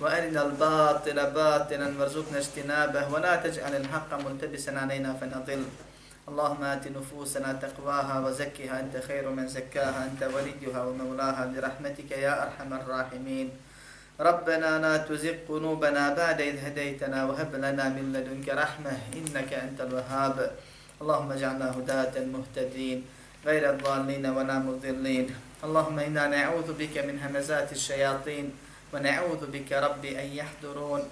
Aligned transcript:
وأرنا 0.00 0.42
الباطل 0.46 1.18
باطلا 1.30 1.88
وارزقنا 1.98 2.38
اجتنابه 2.38 3.12
ولا 3.12 3.36
تجعل 3.36 3.76
الحق 3.76 4.10
ملتبسا 4.14 4.70
علينا 4.70 5.10
فنضل. 5.20 5.62
اللهم 6.28 6.62
آت 6.64 6.84
نفوسنا 6.88 7.52
تقواها 7.52 8.20
وزكها 8.20 8.80
أنت 8.80 8.94
خير 9.08 9.30
من 9.30 9.48
زكاها 9.48 10.00
أنت 10.08 10.22
وليها 10.34 10.80
ومولاها 10.84 11.42
برحمتك 11.52 12.10
يا 12.10 12.42
أرحم 12.42 12.70
الراحمين. 12.74 13.50
ربنا 14.20 14.70
لا 14.78 14.96
تزغ 14.96 15.34
قلوبنا 15.48 16.14
بعد 16.14 16.40
إذ 16.40 16.56
هديتنا 16.66 17.24
وهب 17.24 17.54
لنا 17.54 17.88
من 17.88 18.12
لدنك 18.12 18.48
رحمة 18.48 18.94
إنك 19.18 19.50
أنت 19.52 19.80
الوهاب. 19.80 20.50
اللهم 21.02 21.32
اجعلنا 21.32 21.68
هداة 21.78 22.14
مهتدين 22.34 22.98
غير 23.46 23.70
الضالين 23.70 24.26
ولا 24.26 24.58
مضلين. 24.58 25.26
اللهم 25.64 25.98
إنا 25.98 26.24
نعوذ 26.26 26.68
بك 26.78 26.94
من 27.08 27.16
همزات 27.18 27.72
الشياطين 27.72 28.46
ونعوذ 28.93 29.45
بك 29.45 29.71
ربي 29.71 30.21
أن 30.21 30.27
يحضرون 30.33 31.09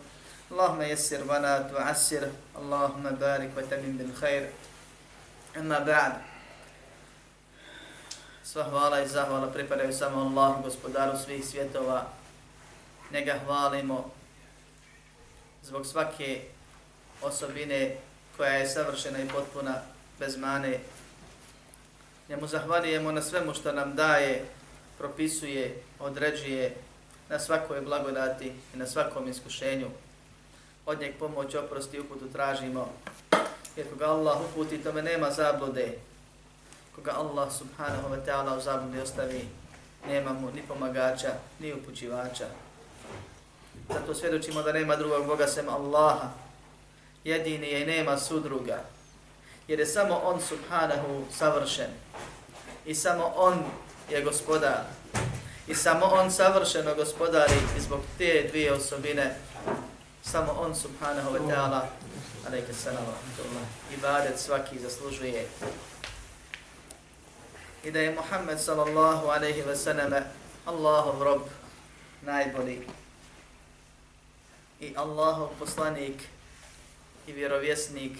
اللهم 0.52 0.82
يسر 0.82 1.22
ولا 1.24 1.62
تعسر 1.62 2.30
اللهم 2.56 3.04
بارك 3.04 3.50
وتمن 3.58 3.98
بالخير 3.98 4.50
Amma 5.52 5.80
ba'd. 5.84 6.14
Sva 8.44 8.64
hvala 8.64 9.02
i 9.02 9.08
zahvala 9.08 9.52
pripadaju 9.52 9.94
samo 9.94 10.22
Allahu, 10.22 10.64
gospodaru 10.64 11.18
svih 11.18 11.46
svjetova. 11.46 12.08
Njega 13.12 13.40
hvalimo 13.46 14.12
zbog 15.64 15.86
svake 15.86 16.42
osobine 17.22 17.96
koja 18.38 18.52
je 18.52 18.70
savršena 18.70 19.20
i 19.20 19.28
potpuna 19.28 19.76
bez 20.20 20.38
mane. 20.38 20.80
Njemu 22.30 22.48
zahvalijemo 22.48 23.12
na 23.12 23.22
svemu 23.22 23.54
što 23.54 23.72
nam 23.72 23.96
daje, 23.96 24.46
propisuje, 24.98 25.84
određuje 26.00 26.76
na 27.29 27.39
svakoj 27.39 27.81
blagodati 27.81 28.53
i 28.75 28.77
na 28.77 28.87
svakom 28.87 29.29
iskušenju. 29.29 29.87
Od 30.87 31.01
njeg 31.01 31.15
pomoć, 31.19 31.55
oprosti 31.55 31.97
i 31.97 32.01
uputu 32.01 32.29
tražimo 32.33 32.93
jer 33.77 33.91
koga 33.91 34.07
Allah 34.07 34.41
uputi, 34.41 34.79
tome 34.79 35.03
nema 35.03 35.31
zablude. 35.31 35.99
Koga 36.95 37.13
Allah 37.13 37.53
subhanahu 37.53 38.09
wa 38.09 38.19
ta'ala 38.27 38.59
u 38.59 38.61
zablude 38.61 39.03
ostavi, 39.03 39.49
nema 40.09 40.33
mu 40.33 40.51
ni 40.51 40.63
pomagača, 40.69 41.33
ni 41.61 41.73
upućivača. 41.73 42.47
Zato 43.89 44.15
svjedočimo 44.15 44.63
da 44.63 44.73
nema 44.73 44.97
drugog 44.97 45.27
Boga 45.27 45.47
sem 45.47 45.69
Allaha. 45.69 46.29
Jedini 47.25 47.67
je 47.67 47.83
i 47.83 47.87
nema 47.87 48.19
sudruga. 48.19 48.81
Jer 49.69 49.79
je 49.79 49.87
samo 49.87 50.21
On 50.25 50.41
subhanahu 50.41 51.25
savršen. 51.33 51.91
I 52.87 52.95
samo 52.95 53.33
On 53.37 53.65
je 54.11 54.23
gospodar. 54.23 54.83
I 55.69 55.75
samo 55.75 56.07
On 56.07 56.31
savršeno 56.31 56.95
gospodari 56.95 57.55
i 57.77 57.81
zbog 57.81 58.01
te 58.19 58.49
dvije 58.51 58.73
osobine 58.73 59.35
samo 60.23 60.53
On 60.53 60.75
subhanahu 60.75 61.31
wa 61.31 61.49
ta'ala 61.49 61.87
alaike 62.47 62.73
salam 62.73 63.07
ibadet 63.99 64.39
svaki 64.39 64.79
zaslužuje. 64.79 65.47
I 67.85 67.91
da 67.91 68.01
je 68.01 68.15
Muhammed 68.15 68.61
sallallahu 68.61 69.27
alaihi 69.27 69.63
wa 69.63 69.77
sallam 69.77 70.13
Allahov 70.67 71.23
rob 71.23 71.43
najbolji 72.23 72.87
i 74.81 74.95
Allahov 74.97 75.49
poslanik 75.59 76.23
i 77.27 77.33
vjerovjesnik 77.33 78.19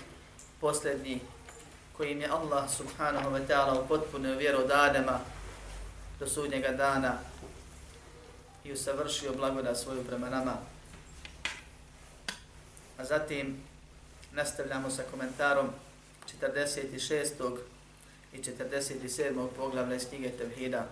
posljednji 0.61 1.21
kojim 1.97 2.21
je 2.21 2.29
Allah 2.29 2.71
subhanahu 2.71 3.31
wa 3.31 3.47
ta'ala 3.47 3.81
upotpunio 3.81 4.37
vjeru 4.37 4.59
od 4.59 4.71
Adama 4.71 5.21
do 6.21 6.27
sudnjega 6.27 6.73
dana 6.73 7.19
i 8.67 8.73
usavršio 8.73 9.33
blagoda 9.33 9.75
svoju 9.75 10.05
prema 10.05 10.31
nama. 10.31 10.57
A 12.99 13.05
zatim 13.05 13.63
nastavljamo 14.33 14.91
sa 14.91 15.03
komentarom 15.11 15.71
46. 16.41 17.57
i 18.33 18.39
47. 18.39 19.49
poglavlja 19.57 19.97
iz 19.97 20.09
knjige 20.09 20.31
Tevhida. 20.31 20.87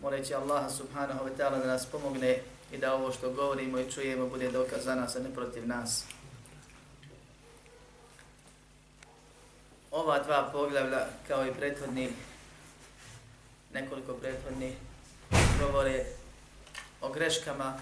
Moleći 0.00 0.34
Allaha 0.34 0.70
subhanahu 0.70 1.24
wa 1.24 1.30
ta'ala 1.38 1.58
da 1.58 1.66
nas 1.66 1.86
pomogne 1.86 2.42
i 2.72 2.78
da 2.78 2.94
ovo 2.94 3.12
što 3.12 3.32
govorimo 3.32 3.78
i 3.78 3.92
čujemo 3.92 4.26
bude 4.26 4.50
dokaz 4.50 4.84
za 4.84 4.94
nas, 4.94 5.16
a 5.16 5.18
ne 5.18 5.34
protiv 5.34 5.68
nas. 5.68 6.04
Ova 9.90 10.18
dva 10.18 10.48
poglavlja, 10.52 11.06
kao 11.28 11.46
i 11.46 11.54
prethodni, 11.54 12.12
nekoliko 13.72 14.12
prethodni, 14.12 14.76
govore 15.60 16.04
o 17.00 17.08
greškama 17.08 17.78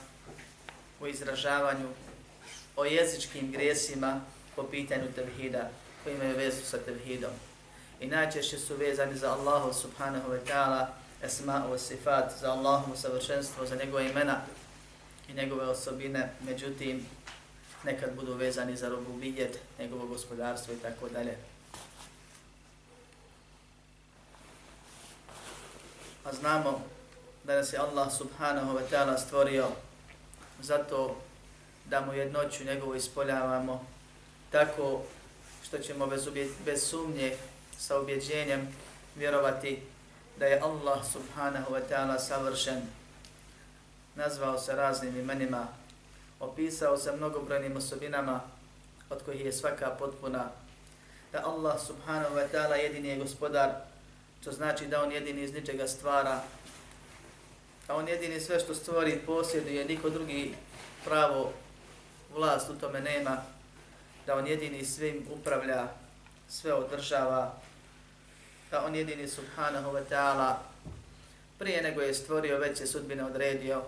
u 1.01 1.07
izražavanju 1.07 1.89
o 2.77 2.85
jezičkim 2.85 3.53
grijesima 3.53 4.21
po 4.57 4.63
pitanju 4.63 5.13
tevhida, 5.15 5.71
koji 6.05 6.15
imaju 6.15 6.37
vezu 6.37 6.65
sa 6.65 6.79
tevhidom. 6.79 7.31
I 8.01 8.07
najčešće 8.07 8.59
su 8.59 8.77
vezani 8.77 9.19
za 9.19 9.33
Allahu 9.33 9.73
subhanahu 9.73 10.31
wa 10.31 10.39
ta'ala, 10.47 10.87
esma 11.23 11.65
wa 11.71 11.79
sifat, 11.79 12.33
za 12.41 12.53
Allahu 12.53 12.97
savršenstvo, 12.97 13.67
za 13.67 13.75
njegove 13.75 14.11
imena 14.11 14.41
i 15.29 15.33
njegove 15.33 15.67
osobine, 15.67 16.33
međutim, 16.41 17.07
nekad 17.85 18.15
budu 18.17 18.35
vezani 18.35 18.77
za 18.77 18.89
robubijet, 18.89 19.59
njegovo 19.79 20.07
gospodarstvo 20.07 20.75
i 20.75 20.77
tako 20.77 21.09
dalje. 21.09 21.37
A 26.25 26.33
znamo 26.33 26.83
da 27.45 27.57
nas 27.57 27.73
je 27.73 27.79
Allah 27.79 28.13
subhanahu 28.13 28.79
wa 28.79 28.83
ta'ala 28.91 29.19
stvorio 29.19 29.69
zato 30.61 31.17
da 31.85 32.01
mu 32.01 32.13
jednoću 32.13 32.65
njegovu 32.65 32.95
ispoljavamo 32.95 33.87
tako 34.51 35.03
što 35.65 35.79
ćemo 35.79 36.07
bez, 36.07 36.27
ubje, 36.27 36.49
bez 36.65 36.89
sumnje 36.89 37.37
sa 37.79 38.01
ubjeđenjem 38.01 38.69
vjerovati 39.17 39.83
da 40.39 40.47
je 40.47 40.61
Allah 40.61 41.01
subhanahu 41.13 41.75
wa 41.75 41.81
ta'ala 41.91 42.19
savršen, 42.19 42.83
nazvao 44.15 44.59
se 44.59 44.73
raznim 44.73 45.21
imenima, 45.21 45.67
opisao 46.41 46.97
se 46.97 47.13
mnogobrojnim 47.13 47.77
osobinama 47.77 48.41
od 49.11 49.23
kojih 49.25 49.45
je 49.45 49.53
svaka 49.53 49.91
potpuna, 49.91 50.45
da 51.33 51.47
Allah 51.47 51.81
subhanahu 51.87 52.35
wa 52.35 52.47
ta'ala 52.53 52.75
jedini 52.75 53.09
je 53.09 53.17
gospodar, 53.17 53.71
to 54.45 54.53
znači 54.53 54.87
da 54.87 55.03
on 55.03 55.13
jedini 55.13 55.43
iz 55.43 55.55
ničega 55.55 55.89
stvara, 55.89 56.41
a 57.93 57.97
on 57.97 58.09
jedini 58.09 58.41
sve 58.41 58.61
što 58.61 58.75
stvori 58.75 59.21
posjeduje, 59.27 59.85
niko 59.85 60.11
drugi 60.11 60.55
pravo 61.05 61.53
vlast 62.35 62.71
u 62.71 62.75
tome 62.75 63.01
nema, 63.01 63.43
da 64.27 64.37
on 64.37 64.47
jedini 64.47 64.85
svim 64.85 65.27
upravlja, 65.31 65.89
sve 66.49 66.73
održava, 66.73 67.55
da 68.71 68.85
on 68.85 68.95
jedini 68.95 69.29
subhanahu 69.29 69.91
wa 69.91 70.03
ta'ala 70.11 70.55
prije 71.59 71.83
nego 71.83 72.01
je 72.01 72.15
stvorio 72.15 72.59
već 72.59 72.81
je 72.81 72.87
sudbine 72.87 73.25
odredio 73.25 73.83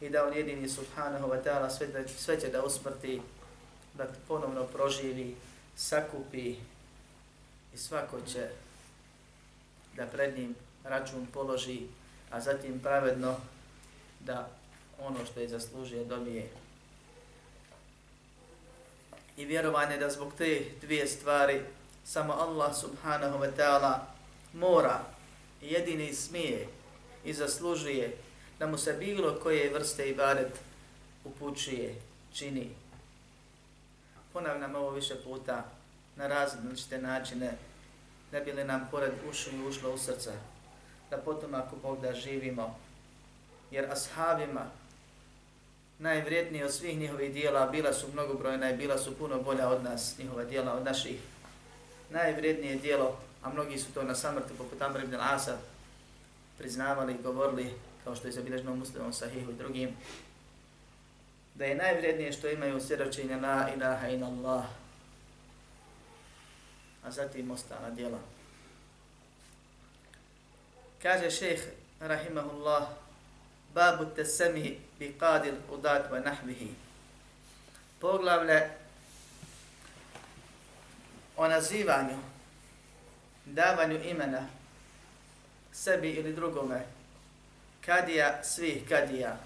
i 0.00 0.08
da 0.08 0.26
on 0.26 0.32
jedini 0.32 0.68
subhanahu 0.68 1.28
wa 1.28 1.42
ta'ala 1.44 1.70
sve, 1.70 1.86
da, 1.86 2.08
sve 2.08 2.40
će 2.40 2.48
da 2.48 2.64
usmrti, 2.64 3.20
da 3.94 4.06
ponovno 4.28 4.64
proživi, 4.64 5.36
sakupi 5.76 6.56
i 7.74 7.76
svako 7.76 8.20
će 8.32 8.48
da 9.96 10.06
pred 10.06 10.38
njim 10.38 10.54
račun 10.84 11.26
položi, 11.34 11.86
a 12.32 12.40
zatim 12.40 12.80
pravedno 12.80 13.36
da 14.20 14.48
ono 14.98 15.26
što 15.26 15.40
je 15.40 15.48
zaslužio 15.48 16.04
dobije 16.04 16.48
i 19.36 19.44
vjerovanje 19.44 19.96
da 19.96 20.10
zbog 20.10 20.32
te 20.38 20.64
dvije 20.80 21.06
stvari 21.06 21.60
samo 22.04 22.32
Allah 22.32 22.76
subhanahu 22.76 23.38
wa 23.38 23.50
ta'ala 23.56 23.98
mora 24.52 25.00
jedini 25.60 26.14
smije 26.14 26.68
i 27.24 27.32
zaslužuje 27.32 28.16
da 28.58 28.66
mu 28.66 28.78
se 28.78 28.92
bilo 28.92 29.40
koje 29.42 29.74
vrste 29.74 30.08
ibadet 30.10 30.52
upućuje, 31.24 31.94
čini. 32.32 32.70
Ponavljam 34.32 34.74
ovo 34.74 34.90
više 34.90 35.14
puta 35.24 35.64
na 36.16 36.26
različite 36.26 36.98
načine 36.98 37.52
ne 38.32 38.40
bi 38.40 38.52
li 38.52 38.64
nam 38.64 38.88
pored 38.90 39.12
ušu 39.30 39.50
i 39.50 39.66
ušlo 39.66 39.94
u 39.94 39.98
srca 39.98 40.32
da 41.12 41.18
potom 41.18 41.54
ako 41.54 41.76
Bog 41.76 42.00
da 42.00 42.14
živimo 42.14 42.78
jer 43.70 43.92
ashabima 43.92 44.70
najvrijednije 45.98 46.64
od 46.64 46.72
svih 46.72 46.98
njihovih 46.98 47.32
dijela, 47.32 47.66
bila 47.66 47.92
su 47.92 48.06
mnogobrojna 48.12 48.70
i 48.70 48.76
bila 48.76 48.98
su 48.98 49.18
puno 49.18 49.42
bolja 49.42 49.68
od 49.68 49.84
nas, 49.84 50.18
njihova 50.18 50.44
dijela 50.44 50.72
od 50.72 50.84
naših. 50.84 51.20
Najvrijednije 52.10 52.76
dijelo, 52.76 53.18
a 53.42 53.50
mnogi 53.50 53.78
su 53.78 53.92
to 53.92 54.02
na 54.02 54.14
samrtu 54.14 54.54
poput 54.58 54.82
Amr 54.82 55.00
ibn 55.00 55.14
Asa 55.20 55.58
priznavali 56.58 57.12
i 57.12 57.22
govorili, 57.22 57.74
kao 58.04 58.16
što 58.16 58.26
je 58.26 58.32
zabilježeno 58.32 58.76
muslimom 58.76 59.12
sahihu 59.12 59.50
i 59.50 59.54
drugim, 59.54 59.96
da 61.54 61.64
je 61.64 61.74
najvrijednije 61.74 62.32
što 62.32 62.48
imaju 62.48 62.80
svjedočenja 62.80 63.36
la 63.36 63.68
ilaha 63.76 64.08
in 64.08 64.24
Allah, 64.24 64.64
a 67.04 67.10
zatim 67.10 67.50
ostala 67.50 67.90
djela. 67.90 68.18
Kaže 71.02 71.30
šejh 71.30 71.62
rahimahullah, 72.00 72.86
babu 73.74 74.06
tesemi 74.14 74.78
bi 74.98 75.10
qadil 75.18 75.58
udat 75.66 76.06
wa 76.10 76.22
nahvihi. 76.22 76.70
Poglavlje 78.00 78.70
o 81.36 81.48
nazivanju, 81.48 82.18
davanju 83.46 83.98
imena 84.04 84.46
sebi 85.72 86.10
ili 86.10 86.32
drugome, 86.32 86.86
kadija 87.86 88.44
svih 88.44 88.88
kadija 88.88 89.36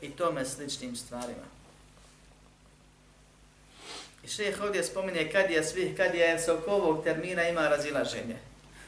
i 0.00 0.10
tome 0.10 0.44
sličnim 0.44 0.96
stvarima. 0.96 1.46
I 4.24 4.28
šeheh 4.28 4.62
ovdje 4.62 4.84
spominje 4.84 5.30
kadija 5.32 5.62
svih 5.62 5.96
kadija 5.96 6.26
jer 6.26 6.40
se 6.40 6.52
oko 6.52 6.70
ovog 6.70 7.04
termina 7.04 7.48
ima 7.48 7.68
razilaženje. 7.68 8.38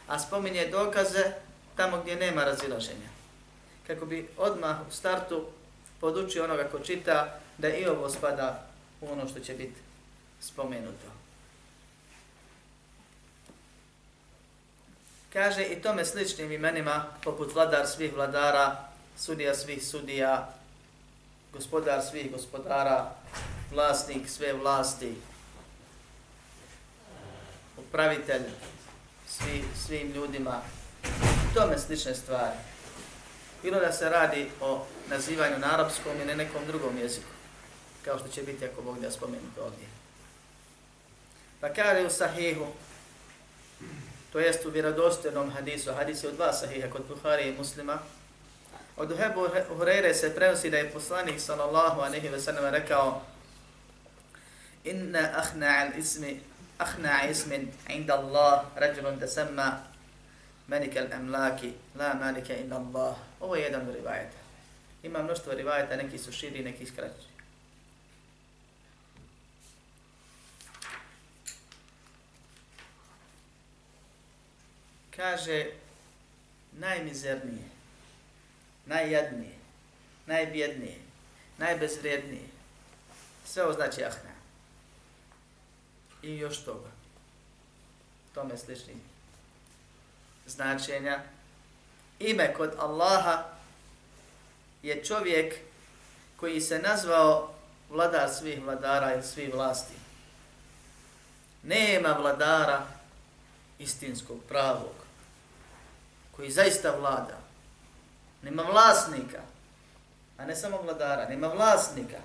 A 0.08 0.18
spominje 0.18 0.66
dokaze 0.66 1.43
tamo 1.76 2.00
gdje 2.02 2.16
nema 2.16 2.44
razilaženja. 2.44 3.08
Kako 3.86 4.06
bi 4.06 4.28
odmah 4.36 4.76
u 4.88 4.92
startu 4.92 5.44
podučio 6.00 6.44
onoga 6.44 6.64
ko 6.64 6.78
čita 6.78 7.38
da 7.58 7.68
i 7.68 7.86
ovo 7.86 8.10
spada 8.10 8.66
u 9.00 9.12
ono 9.12 9.28
što 9.28 9.40
će 9.40 9.54
biti 9.54 9.80
spomenuto. 10.40 11.06
Kaže 15.32 15.64
i 15.64 15.82
tome 15.82 16.04
sličnim 16.04 16.52
imenima, 16.52 17.04
poput 17.24 17.54
vladar 17.54 17.86
svih 17.86 18.14
vladara, 18.14 18.76
sudija 19.18 19.54
svih 19.54 19.86
sudija, 19.86 20.54
gospodar 21.52 22.02
svih 22.02 22.32
gospodara, 22.32 23.10
vlasnik 23.72 24.28
sve 24.28 24.52
vlasti, 24.52 25.14
upravitelj 27.76 28.42
svi, 29.28 29.64
svim 29.86 30.12
ljudima, 30.12 30.60
tome 31.54 31.78
slične 31.78 32.14
stvari. 32.14 32.56
Bilo 33.62 33.80
da 33.80 33.92
se 33.92 34.08
radi 34.08 34.50
o 34.60 34.86
nazivanju 35.08 35.58
na 35.58 35.74
arapskom 35.74 36.12
ili 36.20 36.36
nekom 36.36 36.66
drugom 36.66 36.98
jeziku, 36.98 37.26
kao 38.04 38.18
što 38.18 38.28
će 38.28 38.42
biti 38.42 38.64
ako 38.64 38.82
Bog 38.82 39.00
da 39.00 39.10
spomenuti 39.10 39.60
ovdje. 39.60 39.86
Pa 41.60 41.68
kaže 41.68 42.06
u 42.06 42.10
sahihu, 42.10 42.66
to 44.32 44.38
jest 44.40 44.66
u 44.66 44.70
vjerodostojnom 44.70 45.50
hadisu, 45.50 45.92
hadis 45.92 46.24
je 46.24 46.28
od 46.28 46.34
dva 46.34 46.52
sahiha 46.52 46.90
kod 46.90 47.02
Buhari 47.08 47.48
i 47.48 47.58
muslima, 47.58 47.98
od 48.96 49.10
Uhebu 49.10 49.48
Hureyre 49.78 50.14
se 50.14 50.34
prenosi 50.34 50.70
da 50.70 50.78
je 50.78 50.90
poslanik 50.90 51.40
sallallahu 51.40 52.00
anehi 52.00 52.28
ve 52.28 52.40
sallam 52.40 52.74
rekao 52.74 53.22
Inna 54.84 55.30
ahna 55.34 55.66
al 55.66 55.98
ismi 55.98 56.40
ahna 56.78 57.28
ismin 57.30 57.72
inda 57.88 58.14
Allah 58.14 58.64
rajulun 58.76 59.20
tasamma 59.20 59.93
Malik 60.66 60.96
al-Amlaki, 60.96 61.72
la 61.94 62.14
malika 62.14 62.54
illa 62.54 62.76
Allah. 62.76 63.16
Ovo 63.40 63.56
je 63.56 63.62
jedan 63.62 63.92
rivajet. 63.92 64.32
Ima 65.02 65.22
mnoštvo 65.22 65.52
rivajeta, 65.52 65.96
neki 65.96 66.18
su 66.18 66.32
širi, 66.32 66.64
neki 66.64 66.86
skraći. 66.86 67.28
Kaže, 75.16 75.66
najmizernije, 76.72 77.68
najjadnije, 78.86 79.54
najbjednije, 80.26 80.98
najbezvrijednije. 81.58 82.48
Sve 83.44 83.64
ovo 83.64 83.72
znači 83.72 84.04
ahna. 84.04 84.34
I 86.22 86.36
još 86.36 86.64
toga. 86.64 86.90
Tome 88.34 88.58
slični 88.58 89.13
značenja. 90.46 91.22
Ime 92.18 92.54
kod 92.54 92.74
Allaha 92.78 93.44
je 94.82 95.04
čovjek 95.04 95.54
koji 96.36 96.60
se 96.60 96.78
nazvao 96.78 97.54
vladar 97.90 98.30
svih 98.30 98.64
vladara 98.64 99.14
i 99.14 99.22
svih 99.22 99.54
vlasti. 99.54 99.94
Nema 101.62 102.12
vladara 102.12 102.86
istinskog, 103.78 104.38
pravog, 104.48 104.94
koji 106.36 106.50
zaista 106.50 106.90
vlada. 106.90 107.38
Nema 108.42 108.62
vlasnika, 108.62 109.40
a 110.38 110.44
ne 110.44 110.56
samo 110.56 110.82
vladara, 110.82 111.28
nema 111.28 111.48
vlasnika 111.48 112.18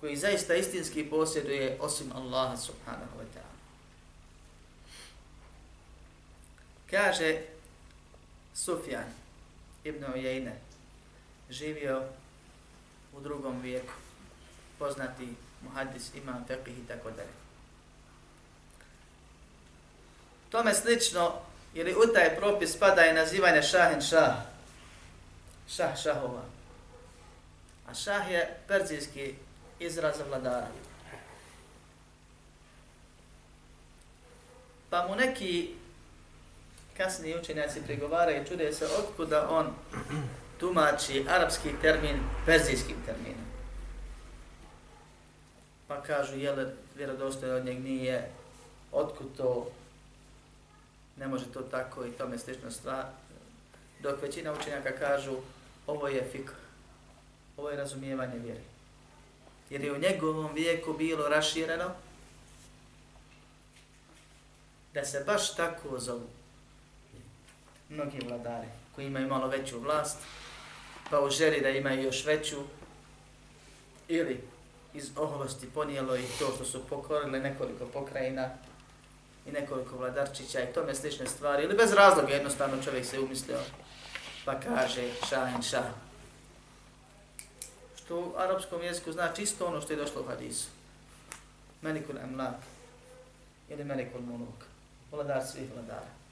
koji 0.00 0.16
zaista 0.16 0.54
istinski 0.54 1.10
posjeduje 1.10 1.78
osim 1.80 2.12
Allaha 2.14 2.56
subhanahu 2.56 3.18
wa 3.18 3.24
ta'ala. 3.34 3.45
Kaže 6.90 7.42
Sufjan 8.54 9.10
ibn 9.84 10.04
Ujajne, 10.14 10.56
živio 11.50 12.02
u 13.16 13.20
drugom 13.20 13.60
vijeku, 13.60 13.92
poznati 14.78 15.34
muhadis, 15.62 16.14
imam, 16.14 16.44
fekih 16.48 16.78
i 16.78 16.86
tako 16.88 17.10
dalje. 17.10 17.36
Tome 20.50 20.74
slično, 20.74 21.32
ili 21.74 21.94
u 21.94 22.12
taj 22.14 22.36
propis 22.36 22.72
spada 22.72 23.06
i 23.06 23.12
nazivanje 23.12 23.62
šahin 23.62 24.00
šah, 24.00 24.34
šah 25.68 26.02
šahova. 26.02 26.42
A 27.86 27.94
šah 27.94 28.30
je 28.30 28.58
perzijski 28.68 29.34
izraz 29.80 30.16
vladara. 30.28 30.68
Pa 34.90 35.06
mu 35.08 35.16
neki 35.16 35.74
kasniji 36.96 37.38
učenjaci 37.38 37.82
pregovaraju, 37.86 38.42
i 38.42 38.46
čude 38.46 38.72
se 38.72 38.86
otkuda 38.86 39.48
on 39.50 39.74
tumači 40.60 41.24
arapski 41.28 41.68
termin 41.82 42.16
perzijskim 42.46 42.96
terminom. 43.06 43.46
Pa 45.88 46.02
kažu, 46.02 46.36
jel 46.36 46.66
vjerodostoje 46.96 47.54
od 47.54 47.64
njeg 47.64 47.80
nije, 47.80 48.30
otkud 48.92 49.26
to, 49.36 49.70
ne 51.16 51.28
može 51.28 51.52
to 51.52 51.60
tako 51.60 52.04
i 52.04 52.10
tome 52.10 52.38
slično 52.38 52.70
stvar. 52.70 53.04
Dok 54.02 54.22
većina 54.22 54.52
učenjaka 54.52 54.92
kažu, 54.92 55.36
ovo 55.86 56.08
je 56.08 56.28
fik, 56.32 56.50
ovo 57.56 57.70
je 57.70 57.76
razumijevanje 57.76 58.38
vjere. 58.38 58.60
Jer 59.70 59.80
je 59.80 59.92
u 59.92 59.98
njegovom 59.98 60.54
vijeku 60.54 60.92
bilo 60.92 61.28
rašireno 61.28 61.90
da 64.94 65.04
se 65.04 65.24
baš 65.26 65.54
tako 65.54 65.98
zovu 65.98 66.35
mnogi 67.88 68.18
vladari 68.28 68.68
koji 68.94 69.06
imaju 69.06 69.28
malo 69.28 69.48
veću 69.48 69.78
vlast, 69.78 70.18
pa 71.10 71.20
u 71.20 71.30
želi 71.30 71.60
da 71.60 71.68
imaju 71.68 72.02
još 72.02 72.24
veću, 72.24 72.56
ili 74.08 74.40
iz 74.94 75.10
oholosti 75.16 75.70
ponijelo 75.74 76.16
i 76.16 76.24
to 76.38 76.52
što 76.54 76.64
su 76.64 76.84
pokorili 76.84 77.40
nekoliko 77.40 77.86
pokrajina 77.86 78.50
i 79.46 79.52
nekoliko 79.52 79.96
vladarčića 79.96 80.60
i 80.60 80.72
tome 80.72 80.94
slične 80.94 81.26
stvari, 81.26 81.64
ili 81.64 81.76
bez 81.76 81.92
razloga 81.92 82.32
jednostavno 82.32 82.82
čovjek 82.82 83.06
se 83.06 83.20
umislio, 83.20 83.58
pa 84.44 84.60
kaže 84.60 85.02
šahin 85.28 85.62
šah. 85.62 85.84
Što 87.96 88.16
u 88.16 88.32
arapskom 88.36 88.82
jeziku 88.82 89.12
znači 89.12 89.42
isto 89.42 89.66
ono 89.66 89.80
što 89.80 89.92
je 89.92 89.96
došlo 89.96 90.22
u 90.22 90.26
hadisu. 90.26 90.68
Melikul 91.82 92.18
emlak 92.18 92.54
ili 93.68 93.84
melikul 93.84 94.20
muluk, 94.20 94.64
vladar 95.12 95.46
svih 95.46 95.68
vladara. 95.74 96.25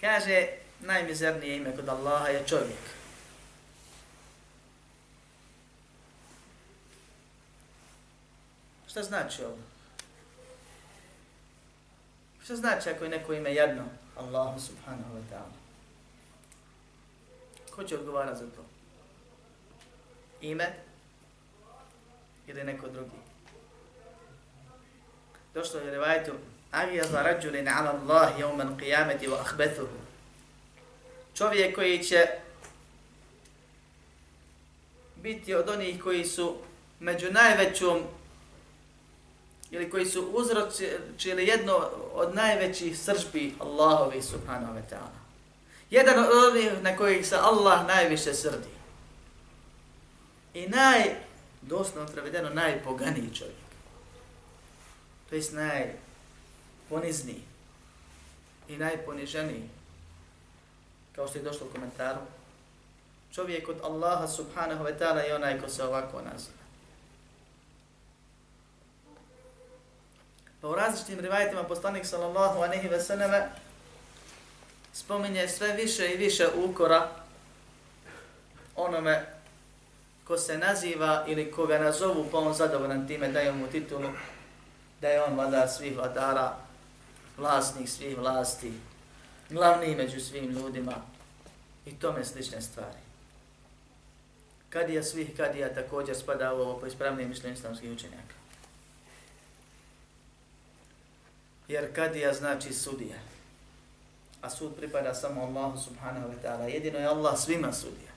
Kaže, 0.00 0.48
najmizernije 0.80 1.56
ime 1.56 1.76
kod 1.76 1.88
Allaha 1.88 2.28
je 2.28 2.46
čovjek. 2.46 2.96
Šta 8.86 9.02
znači 9.02 9.44
ovo? 9.44 9.58
Šta 12.44 12.56
znači 12.56 12.90
ako 12.90 13.04
je 13.04 13.10
neko 13.10 13.32
ime 13.32 13.54
jedno? 13.54 13.84
Allahu 14.16 14.60
subhanahu 14.60 15.14
wa 15.14 15.22
ta'ala. 15.32 15.56
Ko 17.70 17.84
će 17.84 17.98
odgovara 17.98 18.34
za 18.34 18.44
to? 18.46 18.64
Ime? 20.40 20.74
Ili 22.46 22.64
neko 22.64 22.88
drugi? 22.88 23.16
Došlo 25.54 25.80
je 25.80 25.90
revajtu 25.90 26.32
أغيظ 26.75 27.15
رجل 27.15 27.67
على 27.67 27.91
الله 27.91 28.39
يوم 28.39 28.61
القيامة 28.61 29.19
وأخبثه 29.27 29.87
čovjek 31.33 31.75
koji 31.75 32.03
će 32.03 32.27
biti 35.15 35.55
od 35.55 35.69
onih 35.69 36.03
koji 36.03 36.25
su 36.25 36.55
među 36.99 37.31
najvećom 37.31 38.03
ili 39.71 39.89
koji 39.89 40.05
su 40.05 40.21
uzročili 40.33 41.47
jedno 41.47 41.89
od 42.13 42.35
najvećih 42.35 42.99
sržbi 42.99 43.55
Allahovi 43.59 44.21
subhanahu 44.21 44.73
wa 44.73 44.81
ta'ala. 44.91 45.21
Jedan 45.89 46.19
od 46.19 46.29
onih 46.49 46.81
na 46.81 46.97
kojih 46.97 47.27
se 47.27 47.35
Allah 47.35 47.87
najviše 47.87 48.33
srdi. 48.33 48.69
I 50.53 50.67
naj, 50.67 51.15
doslovno 51.61 52.11
prevedeno, 52.11 52.49
najpoganiji 52.49 53.35
čovjek. 53.35 53.55
To 55.29 55.35
jest 55.35 55.53
najponizniji 56.90 57.42
i 58.68 58.76
najponiženiji. 58.76 59.68
Kao 61.16 61.28
što 61.28 61.38
je 61.38 61.44
došlo 61.44 61.66
u 61.66 61.72
komentaru. 61.72 62.20
Čovjek 63.32 63.68
od 63.68 63.76
Allaha 63.82 64.28
subhanahu 64.28 64.84
wa 64.84 64.98
ta'ala 64.98 65.18
je 65.18 65.34
onaj 65.34 65.60
ko 65.60 65.68
se 65.68 65.84
ovako 65.84 66.22
naziva. 66.22 66.56
Pa 70.60 70.68
u 70.68 70.74
različitim 70.74 71.20
rivajetima 71.20 71.64
poslanik 71.64 72.06
sallallahu 72.06 72.62
anehi 72.62 72.88
ve 72.88 73.00
sallame 73.00 73.48
spominje 74.92 75.48
sve 75.48 75.72
više 75.72 76.14
i 76.14 76.16
više 76.16 76.48
ukora 76.56 77.08
onome 78.76 79.26
ko 80.24 80.38
se 80.38 80.58
naziva 80.58 81.24
ili 81.26 81.52
koga 81.52 81.78
nazovu 81.78 82.26
pa 82.30 82.38
on 82.38 82.54
zadovoljan 82.54 83.06
time 83.08 83.28
daje 83.28 83.52
mu 83.52 83.66
titulu 83.66 84.08
da 85.00 85.08
je 85.08 85.22
on 85.22 85.34
vladar 85.34 85.68
svih 85.68 85.96
vladara, 85.96 86.65
vlasnik 87.36 87.88
svih 87.88 88.18
vlasti, 88.18 88.72
glavni 89.50 89.94
među 89.94 90.20
svim 90.20 90.50
ljudima 90.50 90.94
i 91.86 91.94
tome 91.94 92.24
slične 92.24 92.62
stvari. 92.62 92.98
Kadija 94.68 95.02
svih 95.02 95.36
kadija 95.36 95.74
također 95.74 96.16
spada 96.16 96.54
u 96.54 96.60
ovo 96.60 96.80
po 96.80 96.86
ispravnijem 96.86 97.28
mišljenju 97.28 97.54
islamskih 97.54 97.92
učenjaka. 97.92 98.34
Jer 101.68 101.94
kadija 101.94 102.34
znači 102.34 102.72
sudija. 102.72 103.16
A 104.42 104.50
sud 104.50 104.74
pripada 104.76 105.14
samo 105.14 105.42
Allahu 105.42 105.78
subhanahu 105.80 106.28
wa 106.28 106.34
ta'ala. 106.42 106.64
Jedino 106.64 106.98
je 106.98 107.06
Allah 107.06 107.38
svima 107.38 107.72
sudija. 107.72 108.12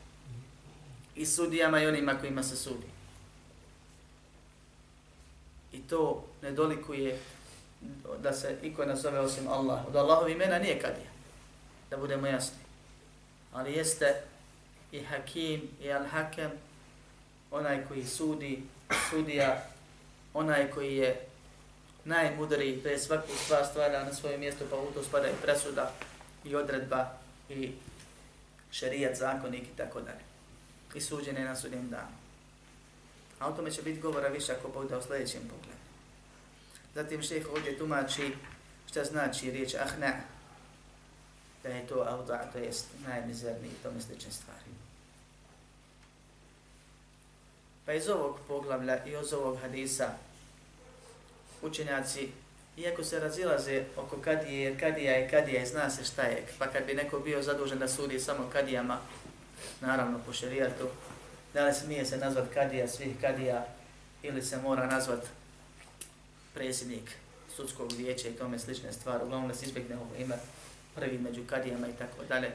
I 1.15 1.25
sudijama 1.25 1.81
i 1.81 1.87
onima 1.87 2.17
kojima 2.19 2.43
se 2.43 2.55
sudi. 2.55 2.87
I 5.73 5.81
to 5.81 6.25
ne 6.41 6.51
dolikuje 6.51 7.19
da 8.21 8.33
se 8.33 8.57
iko 8.63 8.85
nazove 8.85 9.19
osim 9.19 9.47
Allah. 9.47 9.87
Od 9.87 9.95
Allahov 9.95 10.29
imena 10.29 10.59
nije 10.59 10.79
kadija. 10.79 11.09
Da 11.89 11.97
budemo 11.97 12.27
jasni. 12.27 12.59
Ali 13.53 13.73
jeste 13.73 14.15
i 14.91 15.03
Hakim 15.03 15.61
i 15.81 15.85
Al-Hakem, 15.87 16.49
onaj 17.51 17.85
koji 17.87 18.05
sudi, 18.05 18.63
sudija, 19.09 19.63
onaj 20.33 20.71
koji 20.71 20.97
je 20.97 21.25
najmudriji, 22.05 22.81
da 22.81 22.89
je 22.89 22.99
svaku 22.99 23.31
stvar 23.45 23.65
stvara 23.65 24.03
na 24.03 24.13
svoje 24.13 24.37
mjesto, 24.37 24.65
pa 24.69 24.75
u 24.75 24.91
to 24.93 25.03
spada 25.03 25.27
i 25.27 25.41
presuda 25.41 25.91
i 26.43 26.55
odredba 26.55 27.11
i 27.49 27.71
šerijat, 28.71 29.17
zakonik 29.17 29.63
i 29.63 29.77
tako 29.77 30.01
dalje. 30.01 30.23
I 30.93 31.01
suđenje 31.01 31.39
na 31.39 31.55
sudnjem 31.55 31.89
danu. 31.89 32.15
A 33.39 33.47
o 33.47 33.51
tome 33.51 33.71
će 33.71 33.81
biti 33.81 34.01
govora 34.01 34.27
više 34.27 34.51
ako 34.51 34.69
Bog 34.69 34.89
da 34.89 34.97
u 34.97 35.01
sljedećem 35.01 35.41
pogledu. 35.41 35.68
Zatim 36.95 37.23
šeheh 37.23 37.47
ovdje 37.49 37.77
tumači 37.77 38.31
šta 38.89 39.03
znači 39.03 39.51
riječ 39.51 39.75
ahna, 39.75 40.13
da 41.63 41.69
je 41.69 41.87
to 41.87 42.05
auda, 42.07 42.49
to 42.53 42.57
jest 42.57 42.85
najmizerniji 43.07 43.71
i 43.71 43.83
tome 43.83 44.01
slične 44.01 44.31
stvari. 44.31 44.69
Pa 47.85 47.93
iz 47.93 48.09
ovog 48.09 48.39
poglavlja 48.47 49.05
i 49.05 49.09
iz 49.23 49.33
ovog 49.33 49.59
hadisa 49.61 50.09
učenjaci, 51.61 52.29
iako 52.77 53.03
se 53.03 53.19
razilaze 53.19 53.83
oko 53.97 54.17
kadije, 54.17 54.61
jer 54.61 54.79
kadija 54.79 55.13
je 55.13 55.29
kadija 55.29 55.63
i 55.63 55.65
zna 55.65 55.89
se 55.89 56.03
šta 56.03 56.21
je, 56.21 56.45
pa 56.59 56.67
kad 56.67 56.85
bi 56.85 56.93
neko 56.93 57.19
bio 57.19 57.41
zadužen 57.41 57.79
da 57.79 57.87
sudi 57.87 58.19
samo 58.19 58.49
kadijama, 58.53 58.97
naravno 59.81 60.19
po 60.25 60.33
šerijatu, 60.33 60.87
da 61.53 61.65
li 61.65 61.73
smije 61.73 62.05
se 62.05 62.17
nazvat 62.17 62.53
kadija 62.53 62.87
svih 62.87 63.15
kadija 63.21 63.65
ili 64.23 64.41
se 64.41 64.57
mora 64.57 64.87
nazvat 64.87 65.25
predsjednik 66.59 67.11
sudskog 67.55 67.91
vijeća 67.97 68.27
i 68.27 68.31
tome 68.31 68.59
slične 68.59 68.93
stvari, 68.93 69.23
uglavnom 69.23 69.49
da 69.49 69.55
se 69.55 69.65
izbjegne 69.65 69.95
ovo 69.95 70.15
ime 70.17 70.35
prvi 70.95 71.17
među 71.17 71.41
kadijama 71.49 71.87
i 71.87 71.97
tako 71.99 72.25
dalje. 72.29 72.51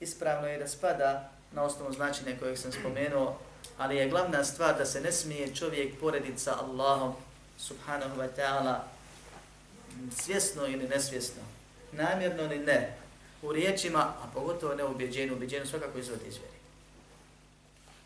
Ispravno 0.00 0.48
je 0.48 0.58
da 0.58 0.68
spada 0.68 1.30
na 1.52 1.62
osnovu 1.62 1.92
značine 1.92 2.38
kojeg 2.38 2.58
sam 2.58 2.72
spomenuo, 2.72 3.38
ali 3.78 3.96
je 3.96 4.08
glavna 4.08 4.44
stvar 4.44 4.78
da 4.78 4.86
se 4.86 5.00
ne 5.00 5.12
smije 5.12 5.54
čovjek 5.54 6.00
porediti 6.00 6.38
sa 6.38 6.58
Allahom 6.60 7.14
subhanahu 7.58 8.20
wa 8.20 8.28
ta'ala 8.36 8.78
svjesno 10.22 10.66
ili 10.66 10.88
nesvjesno, 10.88 11.42
namjerno 11.92 12.42
ili 12.42 12.58
ne, 12.58 12.96
u 13.42 13.52
riječima, 13.52 13.98
a 13.98 14.30
pogotovo 14.34 14.74
ne 14.74 14.84
u 14.84 14.90
ubjeđenju, 14.90 15.34
ubjeđenju 15.34 15.66
svakako 15.66 15.98
izvodi 15.98 16.24
izvjeri. 16.28 16.58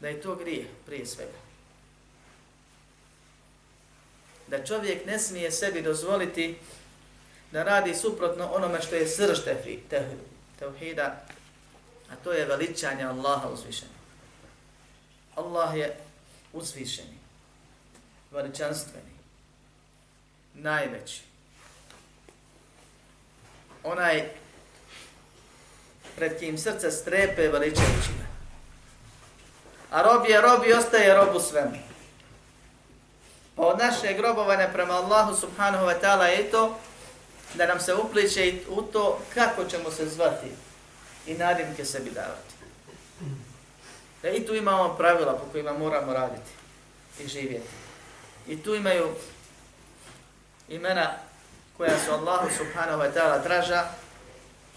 Da 0.00 0.08
je 0.08 0.20
to 0.20 0.36
grije 0.36 0.66
prije 0.86 1.06
svega. 1.06 1.45
Da 4.48 4.64
čovjek 4.64 5.06
ne 5.06 5.18
smije 5.18 5.50
sebi 5.50 5.82
dozvoliti 5.82 6.58
da 7.52 7.62
radi 7.62 7.94
suprotno 7.94 8.50
onome 8.52 8.82
što 8.82 8.94
je 8.94 9.08
srž 9.08 9.38
tevhida, 10.58 11.26
a 12.10 12.16
to 12.24 12.32
je 12.32 12.44
veličanje 12.44 13.04
Allaha 13.04 13.48
uzvišenog. 13.48 13.94
Allah 15.34 15.76
je 15.76 15.96
uzvišeni, 16.52 17.18
veličanstveni, 18.30 19.16
najveći. 20.54 21.22
Onaj 23.84 24.30
pred 26.16 26.38
kim 26.38 26.58
srce 26.58 26.90
strepe 26.90 27.48
veličajući 27.48 28.10
ga. 28.18 28.26
A 29.90 30.02
rob 30.02 30.26
je 30.28 30.40
rob 30.40 30.64
i 30.66 30.72
ostaje 30.72 31.14
rob 31.14 31.36
u 31.36 31.40
svemu. 31.40 31.85
Pa 33.56 33.62
od 33.62 33.78
naše 33.78 34.14
grobovane 34.14 34.72
prema 34.72 34.94
Allahu 34.94 35.36
subhanahu 35.36 35.86
wa 35.86 36.00
ta'ala 36.00 36.24
je 36.24 36.50
to 36.50 36.78
da 37.54 37.66
nam 37.66 37.80
se 37.80 37.94
upliče 37.94 38.54
u 38.68 38.82
to 38.82 39.20
kako 39.34 39.64
ćemo 39.64 39.90
se 39.90 40.08
zvati 40.08 40.50
i 41.26 41.34
nadimke 41.34 41.84
sebi 41.84 42.10
davati. 42.10 42.54
Da 44.22 44.28
i 44.30 44.46
tu 44.46 44.54
imamo 44.54 44.94
pravila 44.94 45.32
po 45.32 45.52
kojima 45.52 45.72
moramo 45.72 46.12
raditi 46.12 46.50
i 47.20 47.28
živjeti. 47.28 47.68
I 48.48 48.62
tu 48.62 48.74
imaju 48.74 49.08
imena 50.68 51.10
koja 51.76 51.98
su 51.98 52.12
Allahu 52.12 52.48
subhanahu 52.58 53.02
wa 53.02 53.12
ta'ala 53.14 53.42
draža 53.42 53.84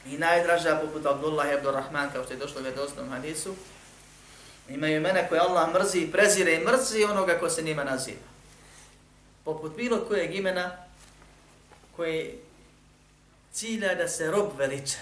i 0.05 0.17
najdraža 0.17 0.79
poput 0.81 1.05
Abdullah 1.05 1.49
i 1.49 1.53
Abdurrahman 1.53 2.09
kao 2.13 2.23
što 2.23 2.33
je 2.33 2.39
došlo 2.39 2.61
u 2.61 2.63
vjerovostnom 2.63 3.09
hadisu. 3.09 3.55
Imaju 4.69 4.97
imena 4.97 5.27
koje 5.27 5.41
Allah 5.41 5.73
mrzi 5.73 5.99
i 5.99 6.11
prezire 6.11 6.53
i 6.53 6.65
mrzi 6.65 7.03
onoga 7.03 7.39
ko 7.39 7.49
se 7.49 7.61
njima 7.61 7.83
naziva. 7.83 8.38
Poput 9.43 9.75
bilo 9.75 10.05
kojeg 10.07 10.35
imena 10.35 10.77
koje 11.95 12.39
cilja 13.51 13.95
da 13.95 14.07
se 14.07 14.31
rob 14.31 14.49
veliča. 14.57 14.99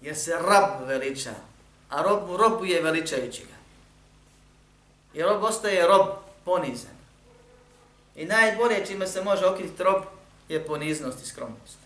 Jer 0.00 0.16
se 0.16 0.32
rab 0.32 0.88
veliča 0.88 1.34
a 1.88 2.02
rob 2.02 2.28
mu 2.28 2.36
robuje 2.36 2.82
veličajući 2.82 3.42
ga. 3.42 3.56
I 5.14 5.22
rob 5.22 5.42
ostaje 5.42 5.86
rob 5.86 6.06
ponizan. 6.44 6.96
I 8.16 8.24
najbolje 8.24 8.86
čime 8.86 9.06
se 9.06 9.22
može 9.22 9.46
okriti 9.46 9.82
rob 9.82 10.02
je 10.48 10.66
poniznost 10.66 11.22
i 11.22 11.26
skromnost. 11.26 11.78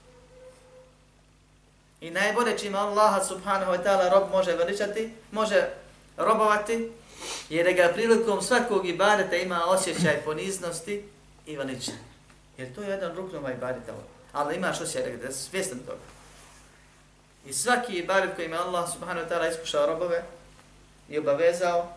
I 2.01 2.11
najbolje 2.11 2.59
čime 2.59 2.79
Allah 2.79 3.27
subhanahu 3.29 3.73
wa 3.73 3.85
ta'ala 3.85 4.11
rob 4.11 4.31
može 4.31 4.53
veličati, 4.53 5.13
može 5.33 5.69
robovati, 6.17 6.93
jer 7.49 7.75
ga 7.75 7.93
prilikom 7.95 8.43
svakog 8.43 8.89
ibadeta 8.89 9.37
ima 9.37 9.65
osjećaj 9.67 10.23
poniznosti 10.25 11.05
i 11.53 11.57
veličanja. 11.57 11.99
Jer 12.59 12.75
to 12.75 12.83
je 12.83 12.91
jedan 12.91 13.17
ruknova 13.17 13.53
ibadeta. 13.53 13.93
Ali 14.33 14.57
imaš 14.57 14.81
osjećaj 14.81 15.17
da 15.17 15.33
si 15.33 15.51
svjestan 15.51 15.79
toga. 15.79 16.03
I 17.47 17.53
svaki 17.53 17.93
ibadet 17.93 18.37
koji 18.37 18.47
je 18.47 18.57
Allah 18.57 18.93
subhanahu 18.93 19.27
wa 19.27 19.31
ta'ala 19.31 19.51
iskušao 19.51 19.87
robove 19.87 20.23
i 21.09 21.19
obavezao 21.19 21.89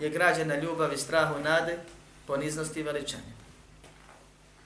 je 0.00 0.10
građen 0.10 0.48
na 0.48 0.56
ljubavi, 0.56 0.96
strahu, 0.96 1.40
nade, 1.40 1.78
poniznosti 2.26 2.80
i 2.80 2.82
veličanje. 2.82 3.32